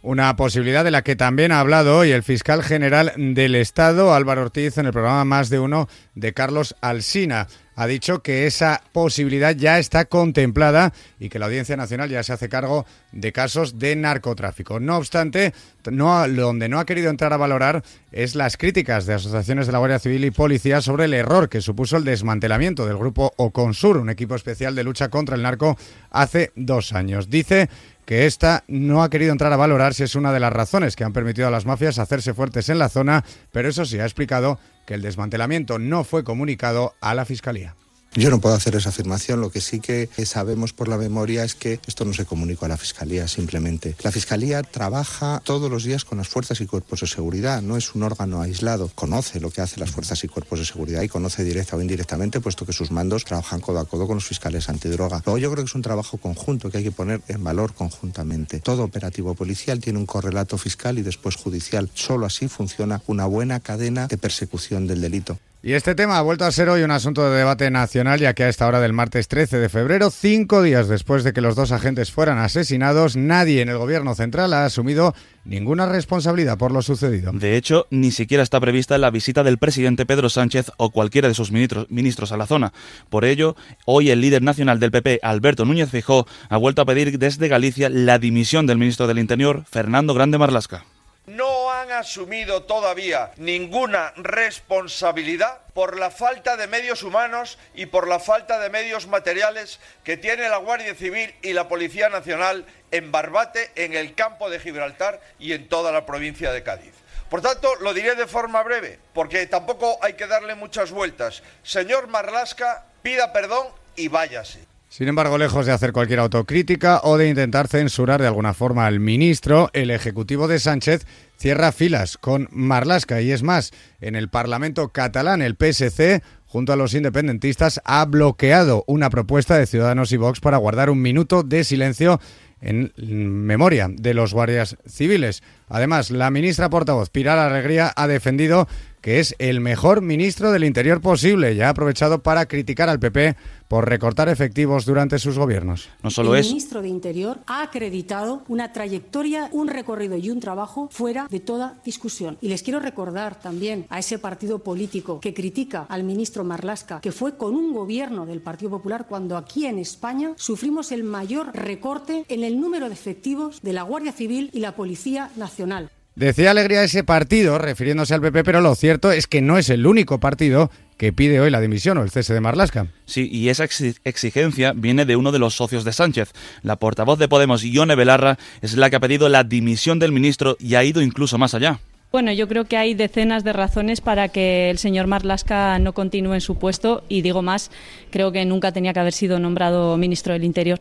Una 0.00 0.34
posibilidad 0.36 0.84
de 0.84 0.92
la 0.92 1.02
que 1.02 1.16
también 1.16 1.52
ha 1.52 1.60
hablado 1.60 1.98
hoy 1.98 2.12
el 2.12 2.22
fiscal 2.22 2.62
general 2.62 3.12
del 3.16 3.56
Estado, 3.56 4.14
Álvaro 4.14 4.42
Ortiz, 4.42 4.78
en 4.78 4.86
el 4.86 4.92
programa 4.92 5.24
Más 5.24 5.50
de 5.50 5.58
Uno 5.58 5.88
de 6.14 6.32
Carlos 6.32 6.76
Alsina 6.80 7.48
ha 7.80 7.86
dicho 7.86 8.22
que 8.24 8.48
esa 8.48 8.82
posibilidad 8.90 9.54
ya 9.54 9.78
está 9.78 10.06
contemplada 10.06 10.92
y 11.20 11.28
que 11.28 11.38
la 11.38 11.46
Audiencia 11.46 11.76
Nacional 11.76 12.10
ya 12.10 12.24
se 12.24 12.32
hace 12.32 12.48
cargo 12.48 12.84
de 13.12 13.32
casos 13.32 13.78
de 13.78 13.94
narcotráfico. 13.94 14.80
No 14.80 14.96
obstante, 14.96 15.54
donde 15.84 16.68
no 16.68 16.80
ha 16.80 16.84
querido 16.84 17.08
entrar 17.08 17.32
a 17.32 17.36
valorar 17.36 17.84
es 18.10 18.34
las 18.34 18.56
críticas 18.56 19.06
de 19.06 19.14
asociaciones 19.14 19.66
de 19.66 19.72
la 19.72 19.78
Guardia 19.78 20.00
Civil 20.00 20.24
y 20.24 20.32
Policía 20.32 20.80
sobre 20.80 21.04
el 21.04 21.14
error 21.14 21.48
que 21.48 21.60
supuso 21.60 21.96
el 21.96 22.02
desmantelamiento 22.02 22.84
del 22.84 22.98
grupo 22.98 23.32
Oconsur, 23.36 23.98
un 23.98 24.10
equipo 24.10 24.34
especial 24.34 24.74
de 24.74 24.82
lucha 24.82 25.08
contra 25.08 25.36
el 25.36 25.42
narco, 25.42 25.78
hace 26.10 26.50
dos 26.56 26.92
años. 26.92 27.30
Dice 27.30 27.70
que 28.04 28.26
esta 28.26 28.64
no 28.66 29.04
ha 29.04 29.10
querido 29.10 29.30
entrar 29.30 29.52
a 29.52 29.56
valorar 29.56 29.94
si 29.94 30.02
es 30.02 30.16
una 30.16 30.32
de 30.32 30.40
las 30.40 30.52
razones 30.52 30.96
que 30.96 31.04
han 31.04 31.12
permitido 31.12 31.46
a 31.46 31.52
las 31.52 31.64
mafias 31.64 32.00
hacerse 32.00 32.34
fuertes 32.34 32.70
en 32.70 32.80
la 32.80 32.88
zona, 32.88 33.24
pero 33.52 33.68
eso 33.68 33.84
sí 33.84 34.00
ha 34.00 34.04
explicado 34.04 34.58
que 34.88 34.94
el 34.94 35.02
desmantelamiento 35.02 35.78
no 35.78 36.02
fue 36.02 36.24
comunicado 36.24 36.94
a 37.02 37.14
la 37.14 37.26
Fiscalía. 37.26 37.76
Yo 38.14 38.30
no 38.30 38.40
puedo 38.40 38.54
hacer 38.54 38.74
esa 38.74 38.88
afirmación, 38.88 39.40
lo 39.40 39.50
que 39.50 39.60
sí 39.60 39.80
que 39.80 40.08
sabemos 40.24 40.72
por 40.72 40.88
la 40.88 40.96
memoria 40.96 41.44
es 41.44 41.54
que 41.54 41.78
esto 41.86 42.04
no 42.04 42.12
se 42.12 42.24
comunicó 42.24 42.64
a 42.64 42.68
la 42.68 42.76
Fiscalía 42.76 43.28
simplemente. 43.28 43.94
La 44.02 44.10
Fiscalía 44.10 44.62
trabaja 44.62 45.40
todos 45.44 45.70
los 45.70 45.84
días 45.84 46.04
con 46.04 46.18
las 46.18 46.26
fuerzas 46.26 46.60
y 46.60 46.66
cuerpos 46.66 47.00
de 47.00 47.06
seguridad, 47.06 47.62
no 47.62 47.76
es 47.76 47.94
un 47.94 48.02
órgano 48.02 48.40
aislado, 48.40 48.90
conoce 48.94 49.40
lo 49.40 49.50
que 49.50 49.60
hacen 49.60 49.80
las 49.80 49.90
fuerzas 49.90 50.24
y 50.24 50.28
cuerpos 50.28 50.58
de 50.58 50.64
seguridad 50.64 51.02
y 51.02 51.08
conoce 51.08 51.44
directa 51.44 51.76
o 51.76 51.80
indirectamente, 51.80 52.40
puesto 52.40 52.66
que 52.66 52.72
sus 52.72 52.90
mandos 52.90 53.24
trabajan 53.24 53.60
codo 53.60 53.78
a 53.78 53.84
codo 53.84 54.06
con 54.06 54.16
los 54.16 54.26
fiscales 54.26 54.68
antidroga. 54.68 55.22
Luego 55.24 55.38
yo 55.38 55.52
creo 55.52 55.64
que 55.64 55.68
es 55.68 55.74
un 55.74 55.82
trabajo 55.82 56.16
conjunto 56.16 56.70
que 56.70 56.78
hay 56.78 56.84
que 56.84 56.92
poner 56.92 57.20
en 57.28 57.44
valor 57.44 57.74
conjuntamente. 57.74 58.60
Todo 58.60 58.84
operativo 58.84 59.34
policial 59.34 59.80
tiene 59.80 59.98
un 59.98 60.06
correlato 60.06 60.58
fiscal 60.58 60.98
y 60.98 61.02
después 61.02 61.36
judicial. 61.36 61.90
Solo 61.94 62.26
así 62.26 62.48
funciona 62.48 63.02
una 63.06 63.26
buena 63.26 63.60
cadena 63.60 64.08
de 64.08 64.18
persecución 64.18 64.86
del 64.86 65.02
delito. 65.02 65.38
Y 65.60 65.72
este 65.72 65.96
tema 65.96 66.18
ha 66.18 66.22
vuelto 66.22 66.44
a 66.44 66.52
ser 66.52 66.68
hoy 66.68 66.82
un 66.82 66.92
asunto 66.92 67.28
de 67.28 67.36
debate 67.36 67.68
nacional, 67.68 68.20
ya 68.20 68.32
que 68.32 68.44
a 68.44 68.48
esta 68.48 68.68
hora 68.68 68.78
del 68.78 68.92
martes 68.92 69.26
13 69.26 69.58
de 69.58 69.68
febrero, 69.68 70.08
cinco 70.10 70.62
días 70.62 70.86
después 70.86 71.24
de 71.24 71.32
que 71.32 71.40
los 71.40 71.56
dos 71.56 71.72
agentes 71.72 72.12
fueran 72.12 72.38
asesinados, 72.38 73.16
nadie 73.16 73.60
en 73.60 73.68
el 73.68 73.76
gobierno 73.76 74.14
central 74.14 74.52
ha 74.52 74.64
asumido 74.64 75.16
ninguna 75.44 75.86
responsabilidad 75.86 76.58
por 76.58 76.70
lo 76.70 76.80
sucedido. 76.80 77.32
De 77.32 77.56
hecho, 77.56 77.88
ni 77.90 78.12
siquiera 78.12 78.44
está 78.44 78.60
prevista 78.60 78.98
la 78.98 79.10
visita 79.10 79.42
del 79.42 79.58
presidente 79.58 80.06
Pedro 80.06 80.28
Sánchez 80.28 80.70
o 80.76 80.90
cualquiera 80.90 81.26
de 81.26 81.34
sus 81.34 81.50
ministros 81.50 82.30
a 82.30 82.36
la 82.36 82.46
zona. 82.46 82.72
Por 83.10 83.24
ello, 83.24 83.56
hoy 83.84 84.10
el 84.10 84.20
líder 84.20 84.42
nacional 84.42 84.78
del 84.78 84.92
PP, 84.92 85.18
Alberto 85.24 85.64
Núñez 85.64 85.90
Fijó, 85.90 86.28
ha 86.50 86.56
vuelto 86.56 86.82
a 86.82 86.86
pedir 86.86 87.18
desde 87.18 87.48
Galicia 87.48 87.88
la 87.88 88.20
dimisión 88.20 88.68
del 88.68 88.78
ministro 88.78 89.08
del 89.08 89.18
Interior, 89.18 89.64
Fernando 89.68 90.14
Grande 90.14 90.38
Marlasca. 90.38 90.84
No 91.26 91.57
han 91.88 92.00
asumido 92.00 92.64
todavía 92.64 93.30
ninguna 93.36 94.12
responsabilidad 94.16 95.58
por 95.72 95.98
la 95.98 96.10
falta 96.10 96.56
de 96.56 96.66
medios 96.66 97.02
humanos 97.02 97.58
y 97.74 97.86
por 97.86 98.08
la 98.08 98.18
falta 98.18 98.58
de 98.58 98.68
medios 98.68 99.06
materiales 99.06 99.80
que 100.04 100.16
tiene 100.16 100.48
la 100.48 100.58
Guardia 100.58 100.94
Civil 100.94 101.34
y 101.42 101.52
la 101.52 101.68
Policía 101.68 102.08
Nacional 102.08 102.66
en 102.90 103.10
Barbate, 103.10 103.70
en 103.74 103.94
el 103.94 104.14
campo 104.14 104.50
de 104.50 104.60
Gibraltar 104.60 105.20
y 105.38 105.52
en 105.52 105.68
toda 105.68 105.92
la 105.92 106.04
provincia 106.04 106.52
de 106.52 106.62
Cádiz. 106.62 106.92
Por 107.30 107.40
tanto, 107.40 107.74
lo 107.76 107.94
diré 107.94 108.14
de 108.14 108.26
forma 108.26 108.62
breve, 108.62 108.98
porque 109.12 109.46
tampoco 109.46 109.98
hay 110.02 110.14
que 110.14 110.26
darle 110.26 110.54
muchas 110.54 110.90
vueltas. 110.90 111.42
Señor 111.62 112.08
Marlasca, 112.08 112.84
pida 113.02 113.32
perdón 113.32 113.68
y 113.96 114.08
váyase. 114.08 114.60
Sin 114.88 115.06
embargo, 115.06 115.36
lejos 115.36 115.66
de 115.66 115.72
hacer 115.72 115.92
cualquier 115.92 116.18
autocrítica 116.18 117.00
o 117.04 117.18
de 117.18 117.28
intentar 117.28 117.68
censurar 117.68 118.22
de 118.22 118.26
alguna 118.26 118.54
forma 118.54 118.86
al 118.86 119.00
ministro, 119.00 119.68
el 119.74 119.90
Ejecutivo 119.90 120.48
de 120.48 120.58
Sánchez 120.58 121.06
cierra 121.38 121.72
filas 121.72 122.18
con 122.18 122.48
Marlasca. 122.50 123.20
Y 123.20 123.30
es 123.30 123.42
más, 123.42 123.72
en 124.00 124.16
el 124.16 124.28
Parlamento 124.28 124.88
catalán, 124.90 125.40
el 125.40 125.56
PSC, 125.56 126.22
junto 126.46 126.72
a 126.72 126.76
los 126.76 126.94
independentistas, 126.94 127.80
ha 127.84 128.04
bloqueado 128.04 128.84
una 128.86 129.10
propuesta 129.10 129.56
de 129.56 129.66
Ciudadanos 129.66 130.12
y 130.12 130.16
Vox 130.16 130.40
para 130.40 130.56
guardar 130.56 130.90
un 130.90 131.00
minuto 131.00 131.42
de 131.42 131.64
silencio 131.64 132.20
en 132.60 132.92
memoria 132.96 133.88
de 133.88 134.14
los 134.14 134.34
guardias 134.34 134.76
civiles. 134.86 135.42
Además, 135.68 136.10
la 136.10 136.30
ministra 136.30 136.68
portavoz 136.68 137.10
Pilar 137.10 137.38
Alegría 137.38 137.92
ha 137.94 138.08
defendido 138.08 138.68
que 139.00 139.20
es 139.20 139.34
el 139.38 139.60
mejor 139.60 140.02
ministro 140.02 140.52
del 140.52 140.64
Interior 140.64 141.00
posible 141.00 141.54
y 141.54 141.60
ha 141.60 141.70
aprovechado 141.70 142.22
para 142.22 142.46
criticar 142.46 142.88
al 142.88 143.00
PP 143.00 143.36
por 143.68 143.88
recortar 143.88 144.28
efectivos 144.28 144.86
durante 144.86 145.18
sus 145.18 145.38
gobiernos. 145.38 145.88
No 146.02 146.10
solo 146.10 146.34
el 146.34 146.40
es 146.40 146.46
ministro 146.48 146.82
de 146.82 146.88
Interior 146.88 147.38
ha 147.46 147.62
acreditado 147.62 148.42
una 148.48 148.72
trayectoria, 148.72 149.48
un 149.52 149.68
recorrido 149.68 150.16
y 150.16 150.30
un 150.30 150.40
trabajo 150.40 150.88
fuera 150.90 151.28
de 151.30 151.40
toda 151.40 151.80
discusión. 151.84 152.38
Y 152.40 152.48
les 152.48 152.62
quiero 152.62 152.80
recordar 152.80 153.38
también 153.38 153.86
a 153.90 153.98
ese 153.98 154.18
partido 154.18 154.60
político 154.60 155.20
que 155.20 155.34
critica 155.34 155.86
al 155.88 156.04
ministro 156.04 156.44
Marlasca, 156.44 157.00
que 157.00 157.12
fue 157.12 157.36
con 157.36 157.54
un 157.54 157.72
gobierno 157.72 158.26
del 158.26 158.40
Partido 158.40 158.70
Popular 158.70 159.06
cuando 159.08 159.36
aquí 159.36 159.66
en 159.66 159.78
España 159.78 160.32
sufrimos 160.36 160.92
el 160.92 161.04
mayor 161.04 161.54
recorte 161.54 162.24
en 162.28 162.44
el 162.44 162.60
número 162.60 162.88
de 162.88 162.94
efectivos 162.94 163.60
de 163.62 163.72
la 163.72 163.82
Guardia 163.82 164.12
Civil 164.12 164.50
y 164.52 164.60
la 164.60 164.74
Policía 164.74 165.30
Nacional. 165.36 165.90
Decía 166.18 166.50
Alegría 166.50 166.82
ese 166.82 167.04
partido, 167.04 167.58
refiriéndose 167.58 168.12
al 168.12 168.20
PP, 168.20 168.42
pero 168.42 168.60
lo 168.60 168.74
cierto 168.74 169.12
es 169.12 169.28
que 169.28 169.40
no 169.40 169.56
es 169.56 169.70
el 169.70 169.86
único 169.86 170.18
partido 170.18 170.68
que 170.96 171.12
pide 171.12 171.38
hoy 171.38 171.48
la 171.48 171.60
dimisión 171.60 171.96
o 171.96 172.02
el 172.02 172.10
cese 172.10 172.34
de 172.34 172.40
Marlasca. 172.40 172.88
Sí, 173.06 173.28
y 173.30 173.50
esa 173.50 173.62
exigencia 174.02 174.72
viene 174.74 175.04
de 175.04 175.14
uno 175.14 175.30
de 175.30 175.38
los 175.38 175.54
socios 175.54 175.84
de 175.84 175.92
Sánchez. 175.92 176.32
La 176.62 176.74
portavoz 176.74 177.20
de 177.20 177.28
Podemos, 177.28 177.62
Ione 177.62 177.94
Belarra, 177.94 178.36
es 178.62 178.76
la 178.76 178.90
que 178.90 178.96
ha 178.96 179.00
pedido 179.00 179.28
la 179.28 179.44
dimisión 179.44 180.00
del 180.00 180.10
ministro 180.10 180.56
y 180.58 180.74
ha 180.74 180.82
ido 180.82 181.02
incluso 181.02 181.38
más 181.38 181.54
allá. 181.54 181.78
Bueno, 182.10 182.32
yo 182.32 182.48
creo 182.48 182.64
que 182.64 182.76
hay 182.76 182.94
decenas 182.94 183.44
de 183.44 183.52
razones 183.52 184.00
para 184.00 184.26
que 184.26 184.70
el 184.70 184.78
señor 184.78 185.06
Marlasca 185.06 185.78
no 185.78 185.92
continúe 185.92 186.34
en 186.34 186.40
su 186.40 186.56
puesto 186.56 187.04
y 187.08 187.22
digo 187.22 187.42
más, 187.42 187.70
creo 188.10 188.32
que 188.32 188.44
nunca 188.44 188.72
tenía 188.72 188.92
que 188.92 188.98
haber 188.98 189.12
sido 189.12 189.38
nombrado 189.38 189.96
ministro 189.96 190.32
del 190.32 190.42
Interior. 190.42 190.80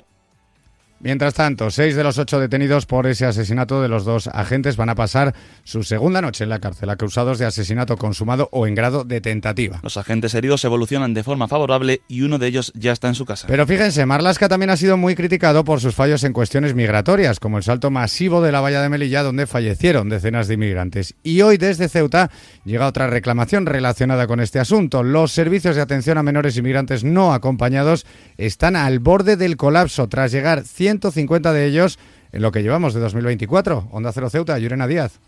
Mientras 1.00 1.36
tanto, 1.36 1.70
seis 1.70 1.96
de 1.96 2.04
los 2.04 2.18
ocho 2.18 2.40
detenidos 2.40 2.88
por 2.88 3.06
ese 3.06 3.26
asesinato 3.26 3.84
de 3.84 3.88
los 3.88 4.04
dos 4.04 4.28
agentes 4.28 4.78
van 4.78 4.90
a 4.90 4.96
pasar 4.96 5.36
su 5.64 5.84
segunda 5.84 6.22
noche 6.22 6.44
en 6.44 6.50
la 6.50 6.60
cárcel, 6.60 6.90
acusados 6.90 7.38
de 7.38 7.46
asesinato 7.46 7.98
consumado 7.98 8.50
o 8.52 8.66
en 8.66 8.74
grado 8.74 9.04
de 9.04 9.22
tentativa. 9.22 9.80
Los 9.84 9.98
agentes 9.98 10.34
heridos 10.34 10.66
evolucionan 10.66 11.14
de 11.14 11.24
forma 11.24 11.48
favorable 11.48 12.02
y 12.08 12.24
uno 12.24 12.40
de 12.40 12.48
ellos 12.48 12.72
ya 12.76 12.94
está 12.94 13.08
en 13.10 13.16
su 13.16 13.26
casa. 13.26 13.48
Pero 13.48 13.68
fíjense, 13.68 14.06
Marlasca 14.08 14.50
también 14.50 14.72
ha 14.72 14.78
sido 14.78 14.98
muy 14.98 15.16
criticado 15.16 15.64
por 15.64 15.82
sus 15.82 15.94
fallos 15.94 16.24
en 16.24 16.34
cuestiones 16.34 16.74
migratorias, 16.74 17.40
como 17.40 17.58
el 17.58 17.64
salto 17.64 17.92
masivo 17.92 18.42
de 18.42 18.52
la 18.52 18.62
valla 18.62 18.82
de 18.82 18.90
Melilla, 18.90 19.22
donde 19.22 19.46
fallecieron 19.46 20.10
decenas 20.10 20.48
de 20.48 20.56
inmigrantes. 20.56 21.14
Y 21.22 21.42
hoy 21.42 21.58
desde 21.58 21.90
Ceuta 21.90 22.32
llega 22.66 22.88
otra 22.88 23.06
reclamación 23.06 23.68
relacionada 23.68 24.26
con 24.26 24.40
este 24.40 24.60
asunto. 24.60 25.04
Los 25.04 25.32
servicios 25.32 25.76
de 25.76 25.84
atención 25.84 26.18
a 26.18 26.24
menores 26.24 26.58
inmigrantes 26.58 27.04
no 27.04 27.34
acompañados 27.34 28.08
están 28.38 28.76
al 28.76 28.98
borde 28.98 29.38
del 29.38 29.58
colapso 29.58 30.08
tras 30.08 30.32
llegar 30.32 30.64
150 30.88 31.52
de 31.52 31.66
ellos 31.66 32.00
en 32.32 32.42
lo 32.42 32.54
que 32.54 32.64
llevamos 32.64 32.94
de 32.94 33.02
2024. 33.02 33.90
Onda 33.92 34.14
Cero 34.14 34.30
Ceuta, 34.30 34.58
Yurena 34.58 34.88
Díaz. 34.88 35.20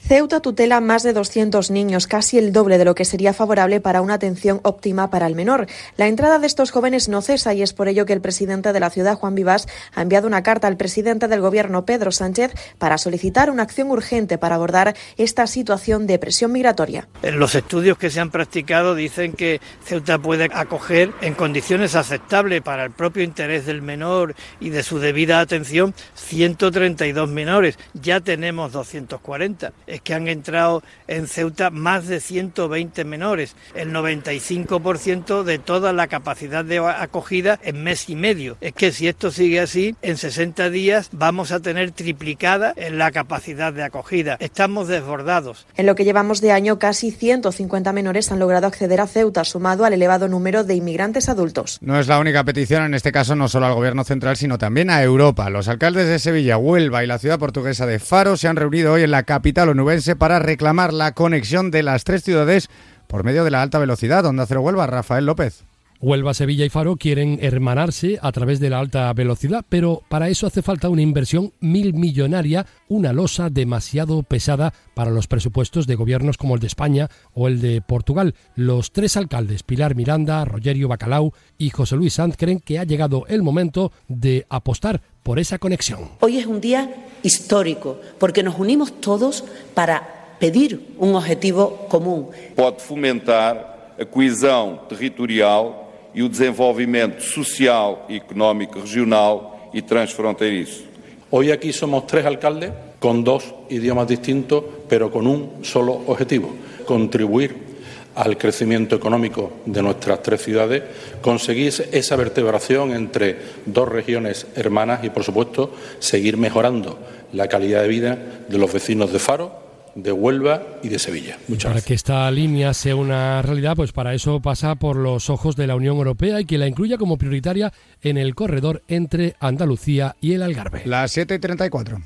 Ceuta 0.00 0.40
tutela 0.40 0.80
más 0.80 1.02
de 1.02 1.12
200 1.12 1.70
niños, 1.70 2.06
casi 2.06 2.38
el 2.38 2.52
doble 2.52 2.78
de 2.78 2.86
lo 2.86 2.94
que 2.94 3.04
sería 3.04 3.34
favorable 3.34 3.80
para 3.80 4.00
una 4.00 4.14
atención 4.14 4.60
óptima 4.62 5.10
para 5.10 5.26
el 5.26 5.34
menor. 5.34 5.66
La 5.96 6.06
entrada 6.06 6.38
de 6.38 6.46
estos 6.46 6.70
jóvenes 6.70 7.08
no 7.08 7.20
cesa 7.20 7.52
y 7.52 7.62
es 7.62 7.74
por 7.74 7.88
ello 7.88 8.06
que 8.06 8.14
el 8.14 8.22
presidente 8.22 8.72
de 8.72 8.80
la 8.80 8.88
ciudad, 8.88 9.16
Juan 9.16 9.34
Vivas, 9.34 9.66
ha 9.94 10.00
enviado 10.00 10.26
una 10.26 10.42
carta 10.42 10.66
al 10.66 10.78
presidente 10.78 11.28
del 11.28 11.42
gobierno, 11.42 11.84
Pedro 11.84 12.10
Sánchez, 12.10 12.52
para 12.78 12.96
solicitar 12.96 13.50
una 13.50 13.64
acción 13.64 13.90
urgente 13.90 14.38
para 14.38 14.54
abordar 14.54 14.96
esta 15.18 15.46
situación 15.46 16.06
de 16.06 16.18
presión 16.18 16.52
migratoria. 16.52 17.08
Los 17.22 17.54
estudios 17.54 17.98
que 17.98 18.08
se 18.08 18.20
han 18.20 18.30
practicado 18.30 18.94
dicen 18.94 19.32
que 19.32 19.60
Ceuta 19.84 20.18
puede 20.18 20.48
acoger 20.50 21.12
en 21.20 21.34
condiciones 21.34 21.96
aceptables 21.96 22.62
para 22.62 22.84
el 22.84 22.92
propio 22.92 23.24
interés 23.24 23.66
del 23.66 23.82
menor 23.82 24.34
y 24.60 24.70
de 24.70 24.84
su 24.84 25.00
debida 25.00 25.40
atención 25.40 25.92
132 26.14 27.28
menores. 27.28 27.78
Ya 27.92 28.20
tenemos 28.20 28.72
240 28.72 29.72
es 29.88 30.00
que 30.00 30.14
han 30.14 30.28
entrado 30.28 30.82
en 31.06 31.26
Ceuta 31.26 31.70
más 31.70 32.06
de 32.06 32.20
120 32.20 33.04
menores, 33.04 33.56
el 33.74 33.92
95% 33.92 35.42
de 35.42 35.58
toda 35.58 35.92
la 35.92 36.06
capacidad 36.06 36.64
de 36.64 36.78
acogida 36.78 37.58
en 37.62 37.82
mes 37.82 38.08
y 38.08 38.16
medio. 38.16 38.56
Es 38.60 38.72
que 38.72 38.92
si 38.92 39.08
esto 39.08 39.30
sigue 39.30 39.60
así, 39.60 39.94
en 40.02 40.16
60 40.16 40.70
días 40.70 41.08
vamos 41.12 41.52
a 41.52 41.60
tener 41.60 41.90
triplicada 41.92 42.74
la 42.90 43.10
capacidad 43.10 43.72
de 43.72 43.82
acogida. 43.82 44.36
Estamos 44.40 44.88
desbordados. 44.88 45.66
En 45.76 45.86
lo 45.86 45.94
que 45.94 46.04
llevamos 46.04 46.40
de 46.40 46.52
año, 46.52 46.78
casi 46.78 47.10
150 47.10 47.92
menores 47.92 48.30
han 48.30 48.38
logrado 48.38 48.66
acceder 48.66 49.00
a 49.00 49.06
Ceuta, 49.06 49.44
sumado 49.44 49.84
al 49.84 49.92
elevado 49.92 50.28
número 50.28 50.64
de 50.64 50.74
inmigrantes 50.74 51.28
adultos. 51.28 51.78
No 51.80 51.98
es 51.98 52.08
la 52.08 52.18
única 52.18 52.44
petición, 52.44 52.84
en 52.84 52.94
este 52.94 53.12
caso 53.12 53.34
no 53.34 53.48
solo 53.48 53.66
al 53.66 53.74
gobierno 53.74 54.04
central, 54.04 54.36
sino 54.36 54.58
también 54.58 54.90
a 54.90 55.02
Europa. 55.02 55.50
Los 55.50 55.68
alcaldes 55.68 56.08
de 56.08 56.18
Sevilla, 56.18 56.58
Huelva 56.58 57.04
y 57.04 57.06
la 57.06 57.18
ciudad 57.18 57.38
portuguesa 57.38 57.86
de 57.86 57.98
Faro 57.98 58.36
se 58.36 58.48
han 58.48 58.56
reunido 58.56 58.92
hoy 58.92 59.02
en 59.02 59.10
la 59.10 59.22
capital 59.22 59.68
para 60.16 60.38
reclamar 60.38 60.92
la 60.92 61.12
conexión 61.12 61.70
de 61.70 61.82
las 61.82 62.04
tres 62.04 62.22
ciudades 62.22 62.68
por 63.06 63.24
medio 63.24 63.44
de 63.44 63.50
la 63.50 63.62
alta 63.62 63.78
velocidad. 63.78 64.24
Onda 64.26 64.46
Cero 64.46 64.60
Huelva, 64.60 64.86
Rafael 64.86 65.26
López. 65.26 65.64
Huelva, 66.00 66.32
Sevilla 66.32 66.64
y 66.64 66.68
Faro 66.68 66.96
quieren 66.96 67.40
hermanarse 67.42 68.20
a 68.22 68.30
través 68.30 68.60
de 68.60 68.70
la 68.70 68.78
alta 68.78 69.12
velocidad, 69.12 69.64
pero 69.68 70.02
para 70.08 70.28
eso 70.28 70.46
hace 70.46 70.62
falta 70.62 70.88
una 70.88 71.02
inversión 71.02 71.52
mil 71.58 71.92
millonaria, 71.92 72.66
una 72.86 73.12
losa 73.12 73.50
demasiado 73.50 74.22
pesada 74.22 74.72
para 74.94 75.10
los 75.10 75.26
presupuestos 75.26 75.88
de 75.88 75.96
gobiernos 75.96 76.36
como 76.36 76.54
el 76.54 76.60
de 76.60 76.68
España 76.68 77.08
o 77.34 77.48
el 77.48 77.60
de 77.60 77.80
Portugal. 77.80 78.36
Los 78.54 78.92
tres 78.92 79.16
alcaldes, 79.16 79.64
Pilar 79.64 79.96
Miranda, 79.96 80.44
Rogerio 80.44 80.86
Bacalau 80.86 81.32
y 81.58 81.70
José 81.70 81.96
Luis 81.96 82.14
Sanz, 82.14 82.36
creen 82.36 82.60
que 82.60 82.78
ha 82.78 82.84
llegado 82.84 83.24
el 83.26 83.42
momento 83.42 83.90
de 84.06 84.46
apostar 84.50 85.02
por 85.24 85.40
esa 85.40 85.58
conexión. 85.58 86.10
Hoy 86.20 86.38
es 86.38 86.46
un 86.46 86.60
día 86.60 86.94
histórico 87.24 88.00
porque 88.20 88.44
nos 88.44 88.56
unimos 88.56 89.00
todos 89.00 89.42
para 89.74 90.36
pedir 90.38 90.94
un 90.98 91.16
objetivo 91.16 91.88
común. 91.88 92.28
Pode 92.54 92.80
fomentar 92.82 93.94
a 93.98 94.04
coesão 94.04 94.86
territorial 94.88 95.87
e 96.18 97.20
social 97.20 98.06
e 98.08 98.16
económico 98.16 98.80
regional 98.80 99.70
y 99.72 99.82
transfronterizo. 99.82 100.82
Hoy 101.30 101.52
aquí 101.52 101.72
somos 101.72 102.06
tres 102.06 102.24
alcaldes 102.24 102.72
con 102.98 103.22
dos 103.22 103.44
idiomas 103.68 104.08
distintos, 104.08 104.64
pero 104.88 105.10
con 105.10 105.26
un 105.26 105.62
solo 105.62 105.92
objetivo, 106.06 106.54
contribuir 106.84 107.68
al 108.16 108.36
crecimiento 108.36 108.96
económico 108.96 109.52
de 109.64 109.80
nuestras 109.80 110.22
tres 110.22 110.42
ciudades, 110.42 110.82
conseguir 111.20 111.72
esa 111.92 112.16
vertebración 112.16 112.90
entre 112.92 113.36
dos 113.64 113.88
regiones 113.88 114.46
hermanas 114.56 115.04
y, 115.04 115.10
por 115.10 115.22
supuesto, 115.22 115.72
seguir 116.00 116.36
mejorando 116.36 116.98
la 117.32 117.46
calidad 117.46 117.82
de 117.82 117.88
vida 117.88 118.18
de 118.48 118.58
los 118.58 118.72
vecinos 118.72 119.12
de 119.12 119.20
Faro, 119.20 119.67
de 120.02 120.12
Huelva 120.12 120.62
y 120.82 120.88
de 120.88 120.98
Sevilla. 120.98 121.38
Muchas 121.48 121.72
para 121.72 121.84
que 121.84 121.94
esta 121.94 122.30
línea 122.30 122.72
sea 122.72 122.94
una 122.94 123.42
realidad, 123.42 123.74
pues 123.74 123.92
para 123.92 124.14
eso 124.14 124.40
pasa 124.40 124.76
por 124.76 124.96
los 124.96 125.28
ojos 125.28 125.56
de 125.56 125.66
la 125.66 125.74
Unión 125.74 125.96
Europea 125.96 126.40
y 126.40 126.44
que 126.44 126.58
la 126.58 126.68
incluya 126.68 126.98
como 126.98 127.18
prioritaria 127.18 127.72
en 128.02 128.16
el 128.16 128.34
corredor 128.34 128.82
entre 128.88 129.34
Andalucía 129.40 130.16
y 130.20 130.32
el 130.32 130.42
Algarve. 130.42 130.82
Las 130.84 131.10
7 131.12 131.34
y 131.34 131.38
34. 131.38 132.00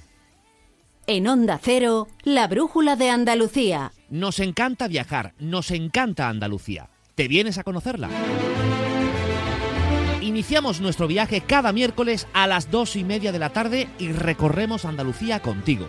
En 1.07 1.29
Onda 1.29 1.61
Cero, 1.63 2.09
la 2.23 2.47
brújula 2.47 2.97
de 2.97 3.11
Andalucía. 3.11 3.93
Nos 4.09 4.39
encanta 4.39 4.89
viajar, 4.89 5.35
nos 5.39 5.71
encanta 5.71 6.29
Andalucía. 6.29 6.89
¿Te 7.15 7.29
vienes 7.29 7.59
a 7.59 7.65
conocerla? 7.65 8.09
Iniciamos 10.23 10.81
nuestro 10.81 11.09
viaje 11.09 11.43
cada 11.43 11.73
miércoles 11.73 12.27
a 12.33 12.47
las 12.47 12.71
dos 12.71 12.97
y 12.97 13.05
media 13.05 13.33
de 13.33 13.39
la 13.39 13.51
tarde 13.51 13.89
y 13.99 14.13
recorremos 14.13 14.85
Andalucía 14.85 15.41
contigo. 15.41 15.89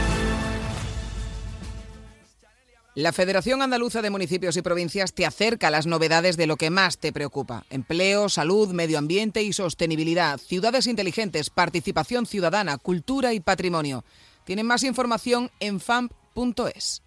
La 2.93 3.13
Federación 3.13 3.61
Andaluza 3.61 4.01
de 4.01 4.09
Municipios 4.09 4.57
y 4.57 4.61
Provincias 4.61 5.13
te 5.13 5.25
acerca 5.25 5.67
a 5.67 5.71
las 5.71 5.87
novedades 5.87 6.35
de 6.35 6.45
lo 6.45 6.57
que 6.57 6.69
más 6.69 6.97
te 6.97 7.13
preocupa. 7.13 7.63
Empleo, 7.69 8.27
salud, 8.27 8.73
medio 8.73 8.97
ambiente 8.97 9.43
y 9.43 9.53
sostenibilidad, 9.53 10.37
ciudades 10.37 10.87
inteligentes, 10.87 11.49
participación 11.49 12.25
ciudadana, 12.25 12.77
cultura 12.77 13.33
y 13.33 13.39
patrimonio. 13.39 14.03
Tienen 14.43 14.65
más 14.65 14.83
información 14.83 15.51
en 15.61 15.79
famp.es. 15.79 17.01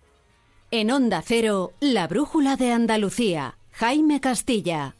En 0.71 0.91
Onda 0.91 1.23
Cero, 1.23 1.75
la 1.81 2.09
brújula 2.09 2.57
de 2.57 2.73
Andalucía. 2.73 3.59
Jaime 3.73 4.23
Castilla. 4.23 4.97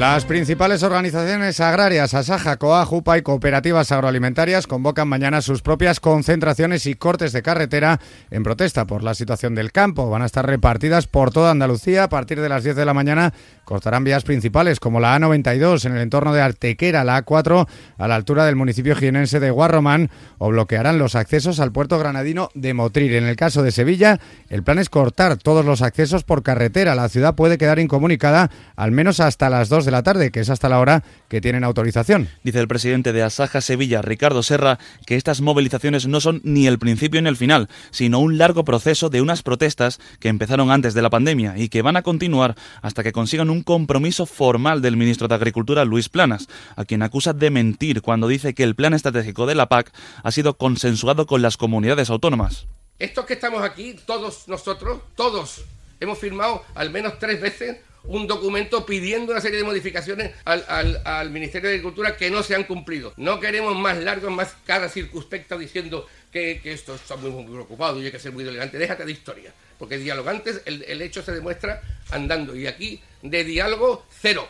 Las 0.00 0.24
principales 0.24 0.82
organizaciones 0.82 1.60
agrarias, 1.60 2.14
Asaja, 2.14 2.56
COA, 2.56 2.86
JUPA 2.86 3.18
y 3.18 3.22
cooperativas 3.22 3.92
agroalimentarias 3.92 4.66
convocan 4.66 5.06
mañana 5.06 5.42
sus 5.42 5.60
propias 5.60 6.00
concentraciones 6.00 6.86
y 6.86 6.94
cortes 6.94 7.32
de 7.32 7.42
carretera 7.42 8.00
en 8.30 8.42
protesta 8.42 8.86
por 8.86 9.02
la 9.02 9.12
situación 9.12 9.54
del 9.54 9.72
campo. 9.72 10.08
Van 10.08 10.22
a 10.22 10.24
estar 10.24 10.46
repartidas 10.46 11.06
por 11.06 11.32
toda 11.32 11.50
Andalucía. 11.50 12.04
A 12.04 12.08
partir 12.08 12.40
de 12.40 12.48
las 12.48 12.64
10 12.64 12.76
de 12.76 12.86
la 12.86 12.94
mañana 12.94 13.34
cortarán 13.66 14.02
vías 14.02 14.24
principales 14.24 14.80
como 14.80 15.00
la 15.00 15.18
A92 15.18 15.84
en 15.84 15.94
el 15.94 16.00
entorno 16.00 16.32
de 16.32 16.40
Artequera, 16.40 17.04
la 17.04 17.22
A4 17.22 17.68
a 17.98 18.08
la 18.08 18.14
altura 18.14 18.46
del 18.46 18.56
municipio 18.56 18.96
jienense 18.96 19.38
de 19.38 19.50
Guarromán 19.50 20.08
o 20.38 20.48
bloquearán 20.48 20.98
los 20.98 21.14
accesos 21.14 21.60
al 21.60 21.72
puerto 21.72 21.98
granadino 21.98 22.48
de 22.54 22.72
Motril. 22.72 23.12
En 23.16 23.24
el 23.24 23.36
caso 23.36 23.62
de 23.62 23.70
Sevilla, 23.70 24.18
el 24.48 24.62
plan 24.62 24.78
es 24.78 24.88
cortar 24.88 25.36
todos 25.36 25.66
los 25.66 25.82
accesos 25.82 26.24
por 26.24 26.42
carretera. 26.42 26.94
La 26.94 27.10
ciudad 27.10 27.34
puede 27.34 27.58
quedar 27.58 27.78
incomunicada 27.78 28.50
al 28.76 28.92
menos 28.92 29.20
hasta 29.20 29.50
las 29.50 29.68
2 29.68 29.84
de 29.84 29.89
la 29.90 30.02
tarde, 30.02 30.30
que 30.30 30.40
es 30.40 30.50
hasta 30.50 30.68
la 30.68 30.78
hora 30.78 31.04
que 31.28 31.40
tienen 31.40 31.64
autorización. 31.64 32.28
Dice 32.42 32.60
el 32.60 32.68
presidente 32.68 33.12
de 33.12 33.22
Asaja 33.22 33.60
Sevilla, 33.60 34.02
Ricardo 34.02 34.42
Serra, 34.42 34.78
que 35.06 35.16
estas 35.16 35.40
movilizaciones 35.40 36.06
no 36.06 36.20
son 36.20 36.40
ni 36.44 36.66
el 36.66 36.78
principio 36.78 37.20
ni 37.22 37.28
el 37.28 37.36
final, 37.36 37.68
sino 37.90 38.18
un 38.18 38.38
largo 38.38 38.64
proceso 38.64 39.10
de 39.10 39.22
unas 39.22 39.42
protestas 39.42 40.00
que 40.18 40.28
empezaron 40.28 40.70
antes 40.70 40.94
de 40.94 41.02
la 41.02 41.10
pandemia 41.10 41.56
y 41.56 41.68
que 41.68 41.82
van 41.82 41.96
a 41.96 42.02
continuar 42.02 42.56
hasta 42.82 43.02
que 43.02 43.12
consigan 43.12 43.50
un 43.50 43.62
compromiso 43.62 44.26
formal 44.26 44.82
del 44.82 44.96
ministro 44.96 45.28
de 45.28 45.34
Agricultura, 45.34 45.84
Luis 45.84 46.08
Planas, 46.08 46.48
a 46.76 46.84
quien 46.84 47.02
acusa 47.02 47.32
de 47.32 47.50
mentir 47.50 48.02
cuando 48.02 48.28
dice 48.28 48.54
que 48.54 48.62
el 48.62 48.74
plan 48.74 48.94
estratégico 48.94 49.46
de 49.46 49.54
la 49.54 49.68
PAC 49.68 49.92
ha 50.22 50.30
sido 50.30 50.54
consensuado 50.54 51.26
con 51.26 51.42
las 51.42 51.56
comunidades 51.56 52.10
autónomas. 52.10 52.66
Estos 52.98 53.24
que 53.24 53.34
estamos 53.34 53.62
aquí, 53.62 53.96
todos 54.04 54.46
nosotros, 54.46 55.00
todos, 55.16 55.64
hemos 56.00 56.18
firmado 56.18 56.62
al 56.74 56.90
menos 56.90 57.18
tres 57.18 57.40
veces 57.40 57.78
un 58.04 58.26
documento 58.26 58.86
pidiendo 58.86 59.32
una 59.32 59.40
serie 59.40 59.58
de 59.58 59.64
modificaciones 59.64 60.32
al, 60.44 60.64
al, 60.68 61.02
al, 61.04 61.30
Ministerio 61.30 61.68
de 61.68 61.76
Agricultura 61.76 62.16
que 62.16 62.30
no 62.30 62.42
se 62.42 62.54
han 62.54 62.64
cumplido. 62.64 63.12
No 63.16 63.40
queremos 63.40 63.76
más 63.76 63.98
largos, 63.98 64.30
más 64.30 64.54
cada 64.64 64.88
circunspecta 64.88 65.56
diciendo 65.56 66.06
que, 66.32 66.60
que 66.62 66.72
esto 66.72 66.94
está 66.94 67.16
muy, 67.16 67.30
muy 67.30 67.44
preocupado 67.44 68.00
y 68.00 68.06
hay 68.06 68.12
que 68.12 68.18
ser 68.18 68.32
muy 68.32 68.44
elegante. 68.44 68.78
Déjate 68.78 69.04
de 69.04 69.12
historia, 69.12 69.52
porque 69.78 69.98
dialogantes 69.98 70.62
el, 70.64 70.82
el 70.84 71.02
hecho 71.02 71.22
se 71.22 71.32
demuestra 71.32 71.82
andando 72.10 72.56
y 72.56 72.66
aquí 72.66 73.00
de 73.22 73.44
diálogo 73.44 74.04
cero. 74.20 74.48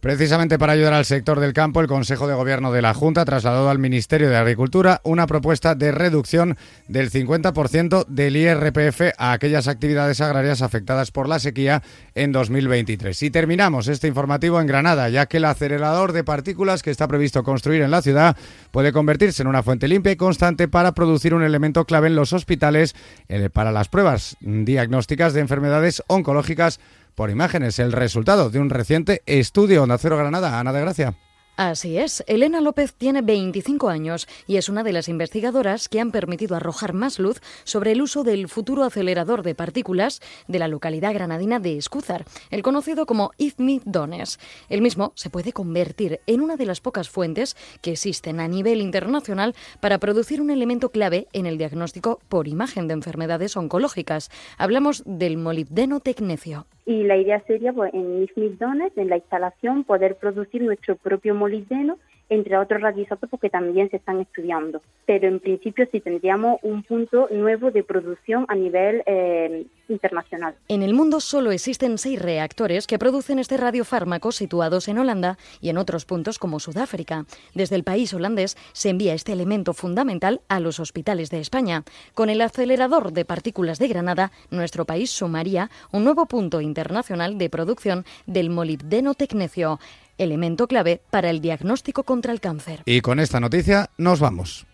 Precisamente 0.00 0.58
para 0.58 0.74
ayudar 0.74 0.92
al 0.92 1.06
sector 1.06 1.40
del 1.40 1.54
campo, 1.54 1.80
el 1.80 1.86
Consejo 1.86 2.28
de 2.28 2.34
Gobierno 2.34 2.70
de 2.70 2.82
la 2.82 2.92
Junta 2.92 3.24
trasladó 3.24 3.70
al 3.70 3.78
Ministerio 3.78 4.28
de 4.28 4.36
Agricultura 4.36 5.00
una 5.04 5.26
propuesta 5.26 5.74
de 5.74 5.90
reducción 5.90 6.58
del 6.86 7.10
50% 7.10 8.06
del 8.06 8.36
IRPF 8.36 9.14
a 9.16 9.32
aquellas 9.32 9.68
actividades 9.68 10.20
agrarias 10.20 10.60
afectadas 10.60 11.10
por 11.10 11.28
la 11.28 11.38
sequía 11.38 11.82
en 12.14 12.30
2023. 12.30 13.20
Y 13.22 13.30
terminamos 13.30 13.88
este 13.88 14.06
informativo 14.06 14.60
en 14.60 14.66
Granada, 14.66 15.08
ya 15.08 15.26
que 15.26 15.38
el 15.38 15.46
acelerador 15.46 16.12
de 16.12 16.24
partículas 16.24 16.82
que 16.82 16.90
está 16.90 17.08
previsto 17.08 17.42
construir 17.42 17.80
en 17.80 17.90
la 17.90 18.02
ciudad 18.02 18.36
puede 18.72 18.92
convertirse 18.92 19.42
en 19.42 19.48
una 19.48 19.62
fuente 19.62 19.88
limpia 19.88 20.12
y 20.12 20.16
constante 20.16 20.68
para 20.68 20.92
producir 20.92 21.32
un 21.32 21.42
elemento 21.42 21.86
clave 21.86 22.08
en 22.08 22.16
los 22.16 22.34
hospitales 22.34 22.94
eh, 23.28 23.48
para 23.50 23.72
las 23.72 23.88
pruebas 23.88 24.36
diagnósticas 24.40 25.32
de 25.32 25.40
enfermedades 25.40 26.02
oncológicas 26.06 26.80
por 27.16 27.30
imágenes 27.30 27.80
el 27.80 27.90
resultado 27.90 28.50
de 28.50 28.60
un 28.60 28.70
reciente 28.70 29.22
estudio 29.26 29.82
Onda 29.82 29.98
Cero 29.98 30.16
Granada. 30.16 30.60
Ana 30.60 30.72
de 30.72 30.80
Gracia. 30.82 31.14
Así 31.56 31.96
es, 31.96 32.22
Elena 32.26 32.60
López 32.60 32.92
tiene 32.92 33.22
25 33.22 33.88
años 33.88 34.28
y 34.46 34.58
es 34.58 34.68
una 34.68 34.82
de 34.82 34.92
las 34.92 35.08
investigadoras 35.08 35.88
que 35.88 36.00
han 36.00 36.10
permitido 36.10 36.54
arrojar 36.54 36.92
más 36.92 37.18
luz 37.18 37.40
sobre 37.64 37.92
el 37.92 38.02
uso 38.02 38.24
del 38.24 38.46
futuro 38.46 38.84
acelerador 38.84 39.42
de 39.42 39.54
partículas 39.54 40.20
de 40.48 40.58
la 40.58 40.68
localidad 40.68 41.14
granadina 41.14 41.58
de 41.58 41.78
Escúzar, 41.78 42.26
el 42.50 42.62
conocido 42.62 43.06
como 43.06 43.30
IFMI 43.38 43.80
Dones. 43.86 44.38
El 44.68 44.82
mismo 44.82 45.12
se 45.14 45.30
puede 45.30 45.54
convertir 45.54 46.20
en 46.26 46.42
una 46.42 46.56
de 46.56 46.66
las 46.66 46.82
pocas 46.82 47.08
fuentes 47.08 47.56
que 47.80 47.92
existen 47.92 48.38
a 48.38 48.48
nivel 48.48 48.82
internacional 48.82 49.54
para 49.80 49.98
producir 49.98 50.42
un 50.42 50.50
elemento 50.50 50.90
clave 50.90 51.26
en 51.32 51.46
el 51.46 51.56
diagnóstico 51.56 52.20
por 52.28 52.48
imagen 52.48 52.86
de 52.86 52.92
enfermedades 52.92 53.56
oncológicas. 53.56 54.30
Hablamos 54.58 55.02
del 55.06 55.38
molibdeno 55.38 56.00
tecnecio 56.00 56.66
y 56.86 57.02
la 57.02 57.16
idea 57.16 57.40
sería 57.40 57.72
pues, 57.72 57.92
en 57.92 58.20
mis 58.20 58.58
Dones, 58.58 58.96
en 58.96 59.10
la 59.10 59.16
instalación, 59.16 59.82
poder 59.82 60.16
producir 60.16 60.62
nuestro 60.62 60.94
propio 60.94 61.34
molibdeno, 61.34 61.98
entre 62.28 62.56
otros 62.58 62.80
radioisótopos 62.80 63.40
que 63.40 63.50
también 63.50 63.90
se 63.90 63.96
están 63.96 64.20
estudiando. 64.20 64.82
Pero 65.06 65.28
en 65.28 65.40
principio 65.40 65.86
sí 65.90 66.00
tendríamos 66.00 66.58
un 66.62 66.82
punto 66.82 67.28
nuevo 67.30 67.70
de 67.70 67.84
producción 67.84 68.44
a 68.48 68.54
nivel 68.54 69.02
eh, 69.06 69.66
internacional. 69.88 70.54
En 70.68 70.82
el 70.82 70.94
mundo 70.94 71.20
solo 71.20 71.52
existen 71.52 71.98
seis 71.98 72.20
reactores 72.20 72.86
que 72.86 72.98
producen 72.98 73.38
este 73.38 73.56
radiofármaco 73.56 74.32
situados 74.32 74.88
en 74.88 74.98
Holanda 74.98 75.38
y 75.60 75.68
en 75.68 75.78
otros 75.78 76.04
puntos 76.04 76.38
como 76.38 76.60
Sudáfrica. 76.60 77.24
Desde 77.54 77.76
el 77.76 77.84
país 77.84 78.12
holandés 78.12 78.56
se 78.72 78.90
envía 78.90 79.14
este 79.14 79.32
elemento 79.32 79.74
fundamental 79.74 80.40
a 80.48 80.60
los 80.60 80.80
hospitales 80.80 81.30
de 81.30 81.40
España. 81.40 81.84
Con 82.14 82.30
el 82.30 82.40
acelerador 82.40 83.12
de 83.12 83.24
partículas 83.24 83.78
de 83.78 83.88
Granada, 83.88 84.32
nuestro 84.50 84.84
país 84.84 85.10
sumaría 85.10 85.70
un 85.92 86.04
nuevo 86.04 86.26
punto 86.26 86.60
internacional 86.60 87.38
de 87.38 87.50
producción 87.50 88.04
del 88.26 88.50
molibdeno 88.50 89.14
tecnecio, 89.14 89.78
elemento 90.18 90.66
clave 90.66 91.00
para 91.10 91.30
el 91.30 91.40
diagnóstico 91.40 92.02
contra 92.02 92.32
el 92.32 92.40
cáncer. 92.40 92.82
Y 92.86 93.00
con 93.00 93.20
esta 93.20 93.40
noticia 93.40 93.90
nos 93.98 94.20
vamos. 94.20 94.66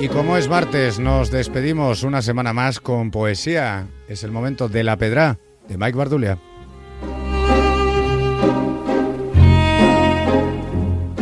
Y 0.00 0.08
como 0.08 0.38
es 0.38 0.48
martes, 0.48 0.98
nos 0.98 1.30
despedimos 1.30 2.04
una 2.04 2.22
semana 2.22 2.52
más 2.52 2.80
con 2.80 3.10
poesía. 3.10 3.86
Es 4.08 4.24
el 4.24 4.30
momento 4.30 4.68
de 4.68 4.82
la 4.82 4.96
pedra 4.96 5.38
de 5.68 5.76
Mike 5.76 5.98
Bardulia. 5.98 6.38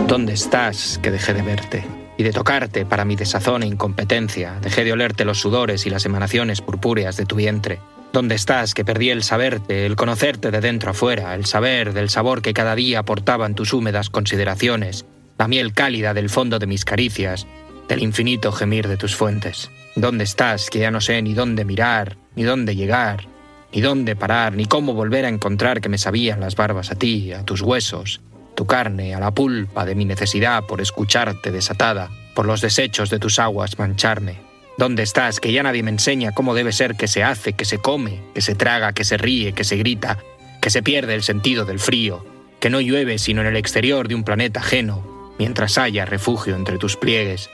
¿Dónde 0.08 0.32
estás 0.32 0.98
que 1.02 1.10
dejé 1.10 1.34
de 1.34 1.42
verte? 1.42 1.84
Y 2.16 2.22
de 2.22 2.32
tocarte 2.32 2.86
para 2.86 3.04
mi 3.04 3.14
desazón 3.14 3.62
e 3.62 3.66
incompetencia, 3.66 4.58
dejé 4.62 4.82
de 4.82 4.94
olerte 4.94 5.26
los 5.26 5.38
sudores 5.38 5.84
y 5.84 5.90
las 5.90 6.06
emanaciones 6.06 6.62
purpúreas 6.62 7.18
de 7.18 7.26
tu 7.26 7.36
vientre. 7.36 7.78
¿Dónde 8.10 8.34
estás 8.34 8.72
que 8.72 8.86
perdí 8.86 9.10
el 9.10 9.22
saberte, 9.22 9.84
el 9.84 9.96
conocerte 9.96 10.50
de 10.50 10.62
dentro 10.62 10.92
a 10.92 10.94
fuera, 10.94 11.34
el 11.34 11.44
saber 11.44 11.92
del 11.92 12.08
sabor 12.08 12.40
que 12.40 12.54
cada 12.54 12.74
día 12.74 13.00
aportaban 13.00 13.54
tus 13.54 13.74
húmedas 13.74 14.08
consideraciones, 14.08 15.04
la 15.36 15.46
miel 15.46 15.74
cálida 15.74 16.14
del 16.14 16.30
fondo 16.30 16.58
de 16.58 16.66
mis 16.66 16.86
caricias, 16.86 17.46
del 17.86 18.02
infinito 18.02 18.50
gemir 18.50 18.88
de 18.88 18.96
tus 18.96 19.14
fuentes? 19.14 19.70
¿Dónde 19.94 20.24
estás 20.24 20.70
que 20.70 20.78
ya 20.78 20.90
no 20.90 21.02
sé 21.02 21.20
ni 21.20 21.34
dónde 21.34 21.66
mirar, 21.66 22.16
ni 22.34 22.44
dónde 22.44 22.74
llegar, 22.74 23.28
ni 23.74 23.82
dónde 23.82 24.16
parar, 24.16 24.54
ni 24.54 24.64
cómo 24.64 24.94
volver 24.94 25.26
a 25.26 25.28
encontrar 25.28 25.82
que 25.82 25.90
me 25.90 25.98
sabían 25.98 26.40
las 26.40 26.56
barbas 26.56 26.90
a 26.90 26.94
ti, 26.94 27.34
a 27.34 27.44
tus 27.44 27.60
huesos, 27.60 28.22
tu 28.58 28.66
carne, 28.66 29.14
a 29.14 29.20
la 29.20 29.30
pulpa 29.30 29.84
de 29.84 29.94
mi 29.94 30.04
necesidad 30.04 30.64
por 30.64 30.80
escucharte 30.80 31.52
desatada, 31.52 32.10
por 32.34 32.44
los 32.44 32.60
desechos 32.60 33.08
de 33.08 33.20
tus 33.20 33.38
aguas 33.38 33.78
mancharme. 33.78 34.40
¿Dónde 34.76 35.04
estás? 35.04 35.38
Que 35.38 35.52
ya 35.52 35.62
nadie 35.62 35.84
me 35.84 35.92
enseña 35.92 36.32
cómo 36.32 36.56
debe 36.56 36.72
ser 36.72 36.96
que 36.96 37.06
se 37.06 37.22
hace, 37.22 37.52
que 37.52 37.64
se 37.64 37.78
come, 37.78 38.20
que 38.34 38.40
se 38.40 38.56
traga, 38.56 38.92
que 38.92 39.04
se 39.04 39.16
ríe, 39.16 39.52
que 39.52 39.62
se 39.62 39.76
grita, 39.76 40.18
que 40.60 40.70
se 40.70 40.82
pierde 40.82 41.14
el 41.14 41.22
sentido 41.22 41.66
del 41.66 41.78
frío, 41.78 42.26
que 42.58 42.68
no 42.68 42.80
llueve 42.80 43.18
sino 43.18 43.42
en 43.42 43.46
el 43.46 43.56
exterior 43.56 44.08
de 44.08 44.16
un 44.16 44.24
planeta 44.24 44.58
ajeno, 44.58 45.04
mientras 45.38 45.78
haya 45.78 46.04
refugio 46.04 46.56
entre 46.56 46.78
tus 46.78 46.96
pliegues. 46.96 47.50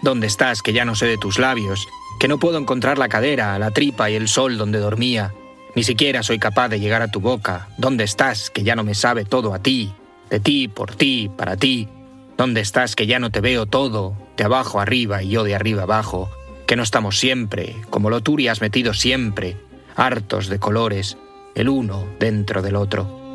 ¿Dónde 0.00 0.26
estás? 0.26 0.62
Que 0.62 0.72
ya 0.72 0.86
no 0.86 0.94
sé 0.94 1.04
de 1.04 1.18
tus 1.18 1.38
labios, 1.38 1.86
que 2.18 2.28
no 2.28 2.38
puedo 2.38 2.56
encontrar 2.56 2.96
la 2.96 3.10
cadera, 3.10 3.58
la 3.58 3.72
tripa 3.72 4.08
y 4.08 4.14
el 4.14 4.26
sol 4.26 4.56
donde 4.56 4.78
dormía. 4.78 5.34
Ni 5.74 5.84
siquiera 5.84 6.22
soy 6.22 6.38
capaz 6.38 6.70
de 6.70 6.80
llegar 6.80 7.02
a 7.02 7.10
tu 7.10 7.20
boca. 7.20 7.68
¿Dónde 7.76 8.04
estás? 8.04 8.48
Que 8.48 8.62
ya 8.62 8.74
no 8.74 8.84
me 8.84 8.94
sabe 8.94 9.26
todo 9.26 9.52
a 9.52 9.58
ti, 9.58 9.92
de 10.30 10.40
ti, 10.40 10.68
por 10.68 10.94
ti, 10.94 11.30
para 11.36 11.56
ti. 11.56 11.88
¿Dónde 12.36 12.60
estás 12.60 12.96
que 12.96 13.06
ya 13.06 13.18
no 13.18 13.30
te 13.30 13.40
veo 13.40 13.66
todo, 13.66 14.16
de 14.36 14.44
abajo 14.44 14.80
arriba 14.80 15.22
y 15.22 15.30
yo 15.30 15.44
de 15.44 15.54
arriba 15.54 15.84
abajo? 15.84 16.30
Que 16.66 16.76
no 16.76 16.82
estamos 16.82 17.18
siempre, 17.18 17.76
como 17.90 18.20
turi 18.20 18.48
has 18.48 18.60
metido 18.60 18.92
siempre, 18.92 19.56
hartos 19.94 20.48
de 20.48 20.58
colores, 20.58 21.16
el 21.54 21.68
uno 21.68 22.04
dentro 22.18 22.60
del 22.62 22.76
otro. 22.76 23.25